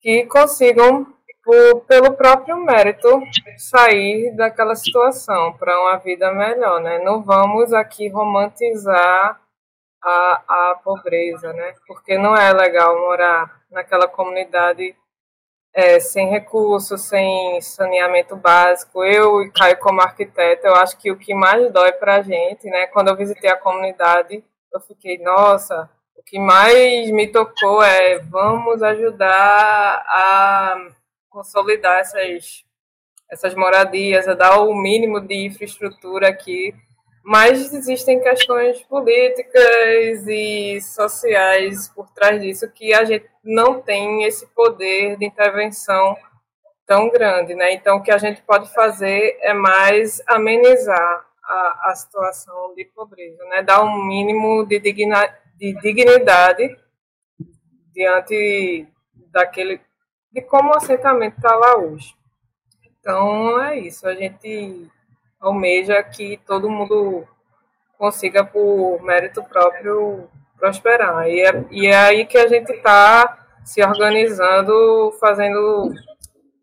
que 0.00 0.26
consigam, 0.26 1.06
por, 1.42 1.80
pelo 1.86 2.12
próprio 2.14 2.56
mérito, 2.58 3.22
sair 3.56 4.36
daquela 4.36 4.76
situação 4.76 5.54
para 5.54 5.80
uma 5.80 5.96
vida 5.96 6.30
melhor, 6.32 6.80
né? 6.80 6.98
Não 6.98 7.22
vamos 7.22 7.72
aqui 7.72 8.08
romantizar 8.08 9.40
a, 10.02 10.80
pobreza, 10.82 11.52
né? 11.52 11.74
Porque 11.86 12.16
não 12.16 12.36
é 12.36 12.52
legal 12.52 12.98
morar 13.00 13.60
naquela 13.70 14.08
comunidade 14.08 14.94
é, 15.74 16.00
sem 16.00 16.28
recursos, 16.30 17.02
sem 17.02 17.60
saneamento 17.60 18.36
básico. 18.36 19.04
Eu 19.04 19.42
e 19.42 19.50
Caio 19.50 19.78
como 19.78 20.00
arquiteto, 20.00 20.66
eu 20.66 20.74
acho 20.76 20.98
que 20.98 21.10
o 21.10 21.18
que 21.18 21.34
mais 21.34 21.70
dói 21.72 21.92
para 21.92 22.16
a 22.16 22.22
gente, 22.22 22.68
né? 22.68 22.86
Quando 22.86 23.08
eu 23.08 23.16
visitei 23.16 23.50
a 23.50 23.56
comunidade, 23.56 24.44
eu 24.72 24.80
fiquei, 24.80 25.18
nossa, 25.18 25.90
o 26.16 26.22
que 26.22 26.38
mais 26.38 27.10
me 27.10 27.26
tocou 27.28 27.82
é 27.82 28.18
vamos 28.18 28.82
ajudar 28.82 30.04
a 30.06 30.88
consolidar 31.28 32.00
essas, 32.00 32.64
essas 33.30 33.54
moradias, 33.54 34.26
a 34.28 34.34
dar 34.34 34.60
o 34.60 34.74
mínimo 34.74 35.20
de 35.20 35.46
infraestrutura 35.46 36.28
aqui 36.28 36.74
mas 37.28 37.74
existem 37.74 38.22
questões 38.22 38.80
políticas 38.84 40.26
e 40.26 40.80
sociais 40.80 41.86
por 41.88 42.08
trás 42.08 42.40
disso 42.40 42.72
que 42.72 42.94
a 42.94 43.04
gente 43.04 43.28
não 43.44 43.82
tem 43.82 44.24
esse 44.24 44.46
poder 44.46 45.18
de 45.18 45.26
intervenção 45.26 46.16
tão 46.86 47.10
grande, 47.10 47.54
né? 47.54 47.74
Então, 47.74 47.98
o 47.98 48.02
que 48.02 48.10
a 48.10 48.16
gente 48.16 48.40
pode 48.40 48.72
fazer 48.72 49.36
é 49.42 49.52
mais 49.52 50.22
amenizar 50.26 51.26
a, 51.44 51.90
a 51.90 51.94
situação 51.96 52.74
de 52.74 52.86
pobreza, 52.86 53.44
né? 53.44 53.62
Dar 53.62 53.82
um 53.82 54.06
mínimo 54.06 54.64
de, 54.64 54.80
digna, 54.80 55.28
de 55.58 55.74
dignidade 55.82 56.78
diante 57.92 58.88
daquele 59.30 59.82
de 60.32 60.40
como 60.40 60.70
o 60.70 60.76
assentamento 60.78 61.36
está 61.36 61.54
lá 61.54 61.76
hoje. 61.76 62.14
Então, 62.86 63.60
é 63.60 63.78
isso. 63.78 64.08
A 64.08 64.14
gente 64.14 64.90
almeja 65.40 66.02
que 66.02 66.38
todo 66.46 66.70
mundo 66.70 67.26
consiga, 67.96 68.44
por 68.44 69.02
mérito 69.02 69.42
próprio, 69.42 70.28
prosperar. 70.56 71.28
E 71.28 71.40
é, 71.40 71.64
e 71.70 71.86
é 71.86 71.96
aí 71.96 72.26
que 72.26 72.38
a 72.38 72.46
gente 72.46 72.72
está 72.72 73.46
se 73.64 73.84
organizando, 73.84 75.12
fazendo 75.20 75.92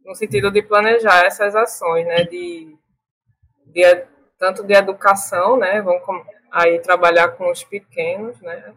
no 0.05 0.15
sentido 0.15 0.51
de 0.51 0.61
planejar 0.61 1.25
essas 1.25 1.55
ações, 1.55 2.05
né, 2.05 2.23
de, 2.23 2.75
de 3.67 4.05
tanto 4.37 4.63
de 4.63 4.73
educação, 4.73 5.57
né, 5.57 5.81
vamos 5.81 6.01
aí 6.51 6.79
trabalhar 6.79 7.29
com 7.29 7.49
os 7.51 7.63
pequenos, 7.63 8.39
né, 8.41 8.73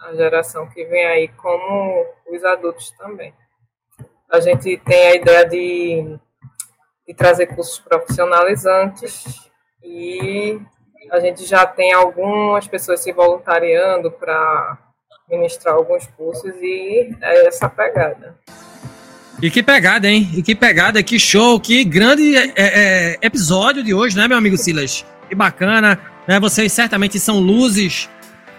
a, 0.00 0.14
geração 0.14 0.68
que 0.68 0.84
vem 0.84 1.06
aí, 1.06 1.28
como 1.28 2.06
os 2.28 2.44
adultos 2.44 2.90
também. 2.92 3.32
A 4.30 4.40
gente 4.40 4.76
tem 4.78 5.06
a 5.08 5.14
ideia 5.14 5.44
de 5.46 6.18
de 7.06 7.14
trazer 7.14 7.46
cursos 7.46 7.78
profissionalizantes 7.78 9.50
e 9.82 10.58
a 11.10 11.20
gente 11.20 11.44
já 11.44 11.66
tem 11.66 11.92
algumas 11.92 12.66
pessoas 12.66 13.00
se 13.00 13.12
voluntariando 13.12 14.10
para 14.10 14.78
ministrar 15.30 15.74
alguns 15.74 16.06
cursos 16.16 16.52
e 16.60 17.14
é 17.20 17.46
essa 17.46 17.68
pegada. 17.68 18.36
E 19.42 19.50
que 19.50 19.62
pegada, 19.62 20.08
hein? 20.08 20.30
E 20.34 20.42
que 20.42 20.54
pegada, 20.54 21.02
que 21.02 21.18
show, 21.18 21.58
que 21.60 21.84
grande 21.84 22.36
é, 22.36 22.52
é, 22.56 23.18
episódio 23.20 23.82
de 23.82 23.92
hoje, 23.92 24.16
né, 24.16 24.26
meu 24.28 24.38
amigo 24.38 24.56
Silas? 24.56 25.04
Que 25.28 25.34
bacana, 25.34 26.00
né? 26.26 26.40
Vocês 26.40 26.72
certamente 26.72 27.18
são 27.18 27.40
luzes 27.40 28.08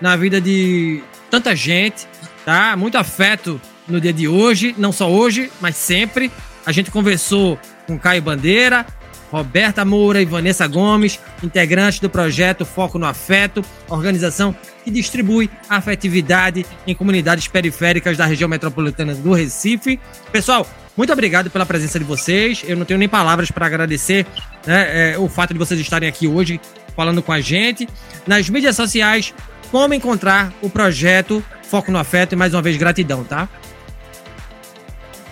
na 0.02 0.16
vida 0.16 0.42
de 0.42 1.02
tanta 1.32 1.56
gente, 1.56 2.08
tá? 2.44 2.76
Muito 2.76 2.98
afeto 2.98 3.60
no 3.88 4.02
dia 4.02 4.14
de 4.14 4.28
hoje, 4.28 4.76
não 4.78 4.92
só 4.92 5.10
hoje, 5.10 5.52
mas 5.62 5.76
sempre. 5.76 6.32
A 6.66 6.72
gente 6.72 6.92
conversou 6.92 7.60
com 7.86 7.98
Caio 7.98 8.22
Bandeira, 8.22 8.86
Roberta 9.32 9.84
Moura 9.84 10.22
e 10.22 10.26
Vanessa 10.26 10.68
Gomes, 10.68 11.20
integrantes 11.44 12.00
do 12.00 12.10
projeto 12.10 12.66
Foco 12.66 12.98
no 12.98 13.06
Afeto, 13.06 13.64
organização 13.90 14.56
que 14.84 14.92
distribui 14.92 15.50
afetividade 15.68 16.66
em 16.86 16.94
comunidades 16.94 17.48
periféricas 17.48 18.18
da 18.18 18.26
região 18.26 18.48
metropolitana 18.48 19.16
do 19.16 19.34
Recife. 19.34 20.00
Pessoal, 20.32 20.66
muito 20.96 21.12
obrigado 21.12 21.50
pela 21.50 21.66
presença 21.66 22.00
de 22.00 22.06
vocês. 22.06 22.64
Eu 22.66 22.78
não 22.78 22.86
tenho 22.86 23.00
nem 23.00 23.10
palavras 23.10 23.52
para 23.52 23.66
agradecer 23.66 24.26
né, 24.66 25.14
é, 25.14 25.18
o 25.18 25.28
fato 25.28 25.54
de 25.54 25.60
vocês 25.60 25.80
estarem 25.80 26.08
aqui 26.08 26.28
hoje 26.28 26.62
falando 26.96 27.22
com 27.22 27.32
a 27.32 27.42
gente. 27.42 27.90
Nas 28.26 28.50
mídias 28.50 28.76
sociais, 28.76 29.34
como 29.72 29.94
encontrar 29.94 30.54
o 30.62 30.70
projeto 30.70 31.44
Foco 31.64 31.92
no 31.92 31.98
Afeto 31.98 32.34
e 32.34 32.36
mais 32.36 32.54
uma 32.54 32.62
vez 32.62 32.78
gratidão, 32.78 33.24
tá? 33.24 33.50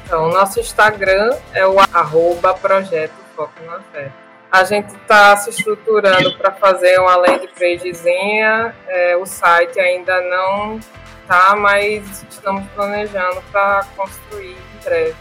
Então, 0.04 0.30
nosso 0.30 0.60
Instagram 0.60 1.36
é 1.54 1.66
o 1.66 1.80
arroba 1.80 2.54
projeto 2.54 3.14
Foco 3.36 3.54
no 3.66 3.72
Afeto. 3.72 4.14
A 4.52 4.64
gente 4.64 4.94
está 4.94 5.36
se 5.38 5.50
estruturando 5.50 6.38
para 6.38 6.52
fazer 6.52 7.00
uma 7.00 7.16
landing 7.16 7.48
pagezinha. 7.58 8.76
É, 8.88 9.18
o 9.18 9.26
site 9.26 9.80
ainda 9.80 10.22
não 10.22 10.80
tá, 11.28 11.56
mas 11.56 12.24
estamos 12.30 12.64
planejando 12.76 13.42
para 13.52 13.84
construir 13.96 14.52
em 14.56 14.84
breve. 14.84 15.16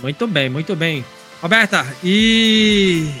Muito 0.00 0.26
bem, 0.26 0.48
muito 0.48 0.74
bem. 0.74 1.04
Roberta, 1.42 1.86
e 2.02 3.12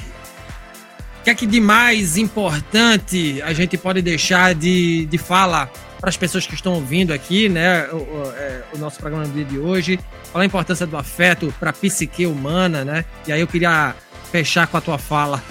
o 1.20 1.24
que 1.24 1.30
é 1.30 1.34
que 1.34 1.46
de 1.46 1.60
mais 1.60 2.16
importante 2.16 3.42
a 3.42 3.52
gente 3.52 3.76
pode 3.76 4.00
deixar 4.00 4.54
de, 4.54 5.04
de 5.04 5.18
fala 5.18 5.70
para 5.98 6.08
as 6.08 6.16
pessoas 6.16 6.46
que 6.46 6.54
estão 6.54 6.74
ouvindo 6.74 7.12
aqui, 7.12 7.48
né, 7.48 7.88
o, 7.90 7.96
o, 7.96 8.32
é, 8.36 8.62
o 8.74 8.78
nosso 8.78 8.98
programa 8.98 9.26
do 9.26 9.32
dia 9.32 9.44
de 9.44 9.58
hoje, 9.58 9.98
falar 10.32 10.44
a 10.44 10.46
importância 10.46 10.86
do 10.86 10.96
afeto 10.96 11.52
para 11.58 11.70
a 11.70 11.72
psique 11.72 12.26
humana, 12.26 12.84
né? 12.84 13.04
E 13.26 13.32
aí 13.32 13.40
eu 13.40 13.46
queria 13.46 13.94
fechar 14.30 14.66
com 14.66 14.76
a 14.76 14.80
tua 14.80 14.98
fala. 14.98 15.42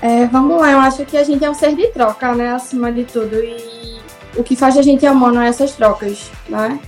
É, 0.00 0.26
vamos 0.26 0.58
lá, 0.58 0.70
eu 0.70 0.78
acho 0.78 1.04
que 1.04 1.16
a 1.16 1.24
gente 1.24 1.44
é 1.44 1.50
um 1.50 1.54
ser 1.54 1.76
de 1.76 1.88
troca, 1.88 2.34
né, 2.34 2.52
acima 2.52 2.90
de 2.90 3.04
tudo, 3.04 3.36
e 3.36 4.00
o 4.36 4.42
que 4.42 4.56
faz 4.56 4.78
a 4.78 4.82
gente 4.82 5.06
humano 5.06 5.40
é 5.40 5.48
essas 5.48 5.72
trocas, 5.72 6.30
né? 6.48 6.80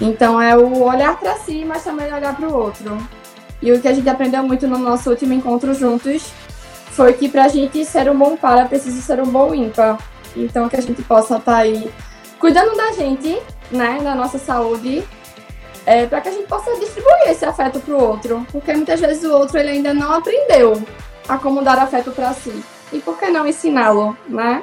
Então 0.00 0.40
é 0.40 0.56
o 0.56 0.82
olhar 0.82 1.18
para 1.18 1.36
si, 1.36 1.64
mas 1.64 1.84
também 1.84 2.12
olhar 2.12 2.34
para 2.34 2.48
o 2.48 2.54
outro. 2.54 2.98
E 3.62 3.72
o 3.72 3.80
que 3.80 3.88
a 3.88 3.92
gente 3.92 4.08
aprendeu 4.08 4.42
muito 4.42 4.66
no 4.66 4.78
nosso 4.78 5.08
último 5.08 5.32
encontro 5.32 5.72
juntos 5.74 6.32
foi 6.90 7.12
que 7.12 7.28
para 7.28 7.44
a 7.44 7.48
gente 7.48 7.84
ser 7.84 8.10
um 8.10 8.18
bom 8.18 8.36
para, 8.36 8.66
precisa 8.66 9.00
ser 9.00 9.20
um 9.20 9.26
bom 9.26 9.54
ímpar. 9.54 9.98
Então, 10.36 10.68
que 10.68 10.76
a 10.76 10.82
gente 10.82 11.02
possa 11.02 11.36
estar 11.36 11.52
tá 11.52 11.58
aí 11.58 11.90
cuidando 12.38 12.76
da 12.76 12.92
gente, 12.92 13.40
né, 13.70 13.98
da 14.02 14.14
nossa 14.14 14.38
saúde, 14.38 15.02
é, 15.84 16.06
para 16.06 16.20
que 16.20 16.28
a 16.28 16.32
gente 16.32 16.46
possa 16.46 16.74
distribuir 16.78 17.28
esse 17.28 17.44
afeto 17.44 17.80
para 17.80 17.94
o 17.94 18.02
outro. 18.02 18.46
Porque 18.52 18.72
muitas 18.74 19.00
vezes 19.00 19.24
o 19.24 19.32
outro 19.32 19.58
ele 19.58 19.70
ainda 19.70 19.94
não 19.94 20.12
aprendeu 20.12 20.82
a 21.28 21.38
como 21.38 21.62
dar 21.62 21.78
afeto 21.78 22.12
para 22.12 22.32
si. 22.34 22.62
E 22.92 22.98
por 23.00 23.18
que 23.18 23.28
não 23.28 23.46
ensiná-lo, 23.46 24.16
né? 24.28 24.62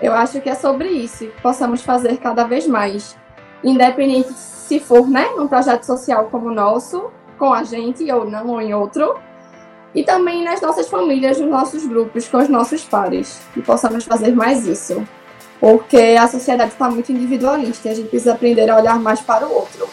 Eu 0.00 0.12
acho 0.12 0.40
que 0.40 0.50
é 0.50 0.54
sobre 0.54 0.88
isso 0.88 1.26
que 1.26 1.40
possamos 1.40 1.82
fazer 1.82 2.18
cada 2.18 2.44
vez 2.44 2.66
mais. 2.66 3.16
Independente 3.62 4.32
se 4.32 4.80
for, 4.80 5.08
né, 5.08 5.28
num 5.36 5.46
projeto 5.46 5.84
social 5.84 6.28
como 6.30 6.48
o 6.48 6.54
nosso, 6.54 7.10
com 7.38 7.52
a 7.52 7.62
gente 7.62 8.10
ou 8.10 8.28
não, 8.28 8.48
ou 8.48 8.60
em 8.60 8.74
outro, 8.74 9.18
e 9.94 10.02
também 10.02 10.42
nas 10.42 10.60
nossas 10.60 10.88
famílias, 10.88 11.38
nos 11.38 11.48
nossos 11.48 11.86
grupos, 11.86 12.26
com 12.26 12.38
os 12.38 12.48
nossos 12.48 12.82
pares, 12.84 13.40
que 13.52 13.62
possamos 13.62 14.04
fazer 14.04 14.34
mais 14.34 14.66
isso. 14.66 15.06
Porque 15.60 16.16
a 16.18 16.26
sociedade 16.26 16.72
está 16.72 16.90
muito 16.90 17.12
individualista 17.12 17.88
e 17.88 17.92
a 17.92 17.94
gente 17.94 18.08
precisa 18.08 18.32
aprender 18.32 18.68
a 18.68 18.76
olhar 18.76 18.98
mais 18.98 19.20
para 19.20 19.46
o 19.46 19.52
outro. 19.52 19.88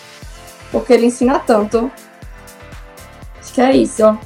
Porque 0.72 0.94
ele 0.94 1.06
ensina 1.06 1.40
tanto. 1.40 1.92
Acho 3.40 3.54
que 3.54 3.62
é 3.62 3.78
isso. 3.78 4.18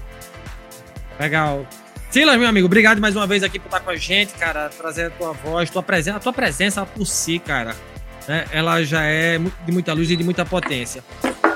Legal. 1.19 1.65
Silas, 2.09 2.37
meu 2.37 2.47
amigo, 2.47 2.67
obrigado 2.67 3.01
mais 3.01 3.15
uma 3.15 3.27
vez 3.27 3.43
aqui 3.43 3.59
por 3.59 3.65
estar 3.65 3.81
com 3.81 3.89
a 3.89 3.95
gente, 3.97 4.33
cara, 4.35 4.69
trazer 4.69 5.07
a 5.07 5.09
tua 5.09 5.33
voz, 5.33 5.69
tua 5.69 5.83
presença, 5.83 6.15
a 6.15 6.19
tua 6.21 6.31
presença 6.31 6.85
por 6.85 7.05
si, 7.05 7.39
cara, 7.39 7.75
né, 8.25 8.45
ela 8.53 8.81
já 8.83 9.03
é 9.03 9.37
de 9.37 9.71
muita 9.71 9.91
luz 9.91 10.09
e 10.09 10.15
de 10.15 10.23
muita 10.23 10.45
potência. 10.45 11.03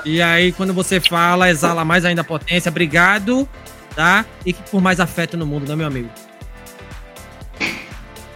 E 0.04 0.20
aí, 0.20 0.52
quando 0.52 0.74
você 0.74 1.00
fala, 1.00 1.48
exala 1.48 1.82
mais 1.82 2.04
ainda 2.04 2.20
a 2.20 2.24
potência. 2.24 2.68
Obrigado 2.68 3.48
tá? 3.94 4.24
E 4.44 4.52
que 4.52 4.62
por 4.70 4.80
mais 4.80 5.00
afeto 5.00 5.36
no 5.36 5.46
mundo, 5.46 5.68
né, 5.68 5.76
meu 5.76 5.86
amigo? 5.86 6.08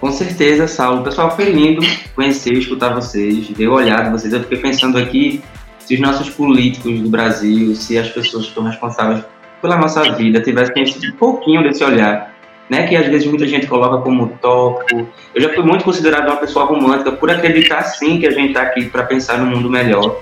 Com 0.01 0.13
certeza, 0.13 0.69
Saulo. 0.69 1.03
Pessoal, 1.03 1.35
foi 1.35 1.47
lindo 1.47 1.81
conhecer, 2.15 2.53
escutar 2.53 2.95
vocês, 2.95 3.49
ver 3.49 3.69
o 3.69 3.73
olhar 3.73 4.05
de 4.05 4.11
vocês. 4.11 4.33
Eu 4.33 4.41
fiquei 4.41 4.59
pensando 4.59 4.99
aqui 4.99 5.43
se 5.79 5.95
os 5.95 6.01
nossos 6.01 6.29
políticos 6.31 7.01
do 7.01 7.09
Brasil, 7.09 7.75
se 7.75 7.97
as 7.97 8.09
pessoas 8.09 8.45
que 8.45 8.49
estão 8.51 8.65
responsáveis 8.65 9.25
pela 9.63 9.79
nossa 9.79 10.03
vida 10.13 10.43
tivessem 10.43 10.85
um 11.09 11.17
pouquinho 11.17 11.63
desse 11.63 11.83
olhar, 11.83 12.35
né? 12.69 12.87
Que 12.87 12.97
às 12.97 13.07
vezes 13.07 13.27
muita 13.27 13.47
gente 13.47 13.67
coloca 13.67 14.03
como 14.03 14.29
tópico. 14.43 15.09
Eu 15.35 15.41
já 15.41 15.55
fui 15.55 15.65
muito 15.65 15.85
considerado 15.85 16.27
uma 16.27 16.37
pessoa 16.37 16.67
romântica 16.67 17.13
por 17.13 17.31
acreditar 17.31 17.83
sim 17.85 18.21
que 18.21 18.27
a 18.27 18.31
gente 18.31 18.49
está 18.49 18.61
aqui 18.61 18.85
para 18.91 19.05
pensar 19.05 19.39
no 19.39 19.47
mundo 19.47 19.71
melhor. 19.71 20.21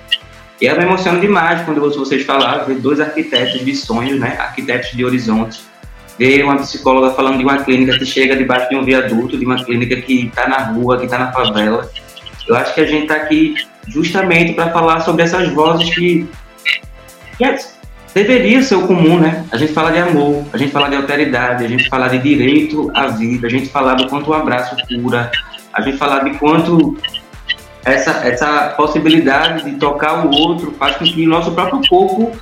E 0.62 0.66
eu 0.66 0.76
me 0.76 0.84
emociono 0.84 1.18
demais 1.18 1.60
quando 1.62 1.82
ouço 1.82 1.98
vocês 1.98 2.22
falar, 2.22 2.58
ver 2.58 2.76
dois 2.76 3.00
arquitetos 3.00 3.64
de 3.64 3.74
sonhos, 3.74 4.20
né? 4.20 4.36
Arquitetos 4.38 4.92
de 4.92 5.04
horizontes, 5.04 5.64
ver 6.16 6.44
uma 6.44 6.54
psicóloga 6.58 7.12
falando 7.14 7.38
de 7.38 7.42
uma 7.42 7.64
clínica 7.64 7.98
que 7.98 8.06
chega 8.06 8.36
debaixo 8.36 8.68
de 8.68 8.76
um 8.76 8.84
viaduto, 8.84 9.36
de 9.36 9.44
uma 9.44 9.64
clínica 9.64 9.96
que 9.96 10.26
está 10.26 10.46
na 10.46 10.58
rua, 10.58 10.98
que 10.98 11.06
está 11.06 11.18
na 11.18 11.32
favela. 11.32 11.90
Eu 12.46 12.54
acho 12.54 12.72
que 12.76 12.80
a 12.80 12.86
gente 12.86 13.02
está 13.02 13.16
aqui 13.16 13.56
justamente 13.88 14.52
para 14.52 14.70
falar 14.70 15.00
sobre 15.00 15.24
essas 15.24 15.48
vozes 15.48 15.92
que, 15.92 16.28
que 17.36 17.44
é, 17.44 17.58
deveria 18.14 18.62
ser 18.62 18.76
o 18.76 18.86
comum, 18.86 19.18
né? 19.18 19.44
A 19.50 19.56
gente 19.56 19.72
fala 19.72 19.90
de 19.90 19.98
amor, 19.98 20.44
a 20.52 20.56
gente 20.56 20.70
fala 20.70 20.88
de 20.88 20.94
alteridade, 20.94 21.64
a 21.64 21.68
gente 21.68 21.88
fala 21.88 22.06
de 22.06 22.18
direito 22.18 22.88
à 22.94 23.08
vida, 23.08 23.48
a 23.48 23.50
gente 23.50 23.68
fala 23.68 23.94
do 23.94 24.06
quanto 24.06 24.30
o 24.30 24.34
abraço 24.34 24.76
cura, 24.86 25.28
a 25.74 25.80
gente 25.80 25.98
fala 25.98 26.20
de 26.20 26.38
quanto 26.38 26.96
essa, 27.84 28.10
essa 28.26 28.74
possibilidade 28.76 29.64
de 29.64 29.76
tocar 29.76 30.26
o 30.26 30.30
outro 30.30 30.72
faz 30.78 30.96
com 30.96 31.04
que 31.04 31.26
o 31.26 31.28
nosso 31.28 31.52
próprio 31.52 31.80
corpo 31.88 32.32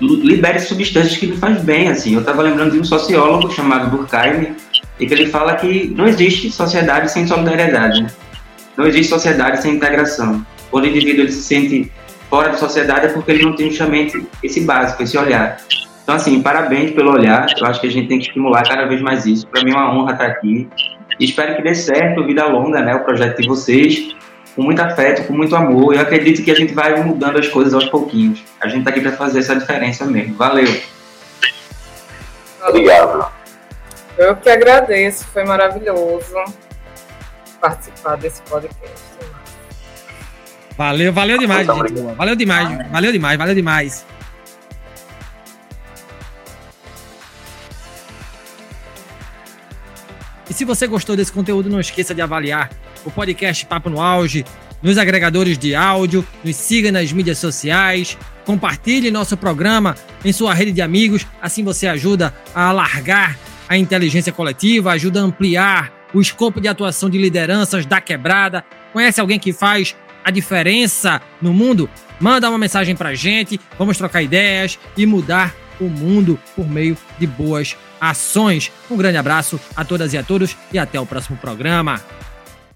libere 0.00 0.58
substâncias 0.58 1.16
que 1.16 1.26
lhe 1.26 1.36
faz 1.36 1.60
bem, 1.62 1.88
assim. 1.88 2.14
Eu 2.14 2.20
estava 2.20 2.42
lembrando 2.42 2.72
de 2.72 2.80
um 2.80 2.84
sociólogo 2.84 3.52
chamado 3.52 3.96
Durkheim, 3.96 4.56
e 4.98 5.06
que 5.06 5.14
ele 5.14 5.26
fala 5.26 5.54
que 5.56 5.92
não 5.96 6.06
existe 6.06 6.50
sociedade 6.50 7.10
sem 7.10 7.26
solidariedade, 7.26 8.02
né? 8.02 8.10
não 8.76 8.86
existe 8.86 9.10
sociedade 9.10 9.62
sem 9.62 9.74
integração. 9.74 10.44
Quando 10.70 10.84
o 10.84 10.88
indivíduo 10.88 11.24
ele 11.24 11.32
se 11.32 11.42
sente 11.42 11.92
fora 12.28 12.50
da 12.50 12.56
sociedade 12.56 13.06
é 13.06 13.08
porque 13.10 13.30
ele 13.30 13.44
não 13.44 13.54
tem 13.54 13.68
justamente 13.70 14.26
esse 14.42 14.62
básico, 14.62 15.02
esse 15.02 15.16
olhar. 15.16 15.58
Então, 16.02 16.16
assim, 16.16 16.42
parabéns 16.42 16.90
pelo 16.92 17.12
olhar. 17.12 17.46
Eu 17.56 17.66
acho 17.66 17.80
que 17.80 17.86
a 17.86 17.90
gente 17.90 18.08
tem 18.08 18.18
que 18.18 18.26
estimular 18.26 18.62
cada 18.64 18.86
vez 18.86 19.00
mais 19.00 19.24
isso. 19.26 19.46
Para 19.46 19.62
mim 19.62 19.70
é 19.70 19.74
uma 19.74 19.94
honra 19.94 20.12
estar 20.12 20.26
aqui. 20.26 20.68
Espero 21.20 21.54
que 21.56 21.62
dê 21.62 21.74
certo, 21.74 22.24
vida 22.24 22.44
longa, 22.46 22.80
né? 22.80 22.94
O 22.94 23.04
projeto 23.04 23.40
de 23.40 23.46
vocês 23.46 24.16
com 24.54 24.62
muito 24.62 24.80
afeto, 24.80 25.26
com 25.26 25.32
muito 25.32 25.54
amor. 25.56 25.94
Eu 25.94 26.00
acredito 26.00 26.44
que 26.44 26.50
a 26.50 26.54
gente 26.54 26.74
vai 26.74 27.02
mudando 27.02 27.38
as 27.38 27.48
coisas 27.48 27.74
aos 27.74 27.86
pouquinhos. 27.86 28.42
A 28.60 28.68
gente 28.68 28.80
está 28.80 28.90
aqui 28.90 29.00
para 29.00 29.12
fazer 29.12 29.40
essa 29.40 29.56
diferença 29.56 30.04
mesmo. 30.04 30.34
Valeu. 30.34 30.80
Obrigado. 32.66 33.32
Eu 34.16 34.36
que 34.36 34.48
agradeço, 34.48 35.24
foi 35.26 35.44
maravilhoso 35.44 36.34
participar 37.60 38.16
desse 38.16 38.42
podcast. 38.42 39.12
Valeu, 40.76 41.12
valeu 41.12 41.38
demais, 41.38 41.66
gente. 41.66 41.92
Boa. 41.92 42.14
Valeu 42.14 42.36
demais, 42.36 42.90
valeu 42.90 43.12
demais, 43.12 43.38
valeu 43.38 43.54
demais. 43.54 44.06
E 50.48 50.54
se 50.54 50.64
você 50.64 50.86
gostou 50.86 51.16
desse 51.16 51.32
conteúdo, 51.32 51.70
não 51.70 51.80
esqueça 51.80 52.14
de 52.14 52.20
avaliar 52.20 52.70
o 53.04 53.10
podcast 53.10 53.64
Papo 53.66 53.90
no 53.90 54.00
Auge 54.00 54.44
nos 54.82 54.98
agregadores 54.98 55.56
de 55.56 55.74
áudio, 55.74 56.26
nos 56.44 56.56
siga 56.56 56.90
nas 56.90 57.12
mídias 57.12 57.38
sociais, 57.38 58.18
compartilhe 58.44 59.10
nosso 59.10 59.36
programa 59.36 59.94
em 60.24 60.32
sua 60.32 60.52
rede 60.52 60.72
de 60.72 60.82
amigos, 60.82 61.24
assim 61.40 61.62
você 61.62 61.86
ajuda 61.86 62.34
a 62.54 62.66
alargar 62.66 63.38
a 63.68 63.78
inteligência 63.78 64.32
coletiva, 64.32 64.92
ajuda 64.92 65.20
a 65.20 65.24
ampliar 65.24 65.92
o 66.12 66.20
escopo 66.20 66.60
de 66.60 66.68
atuação 66.68 67.08
de 67.08 67.16
lideranças 67.16 67.86
da 67.86 68.00
quebrada. 68.00 68.64
Conhece 68.92 69.20
alguém 69.20 69.38
que 69.38 69.52
faz 69.52 69.94
a 70.24 70.30
diferença 70.30 71.22
no 71.40 71.54
mundo? 71.54 71.88
Manda 72.20 72.48
uma 72.50 72.58
mensagem 72.58 72.94
pra 72.94 73.14
gente, 73.14 73.58
vamos 73.78 73.96
trocar 73.96 74.22
ideias 74.22 74.78
e 74.96 75.06
mudar 75.06 75.54
o 75.80 75.84
mundo 75.84 76.38
por 76.54 76.68
meio 76.68 76.96
de 77.18 77.26
boas 77.26 77.76
ações. 78.00 78.70
Um 78.90 78.96
grande 78.96 79.16
abraço 79.16 79.58
a 79.74 79.84
todas 79.84 80.12
e 80.12 80.18
a 80.18 80.22
todos 80.22 80.56
e 80.72 80.78
até 80.78 81.00
o 81.00 81.06
próximo 81.06 81.36
programa. 81.38 82.00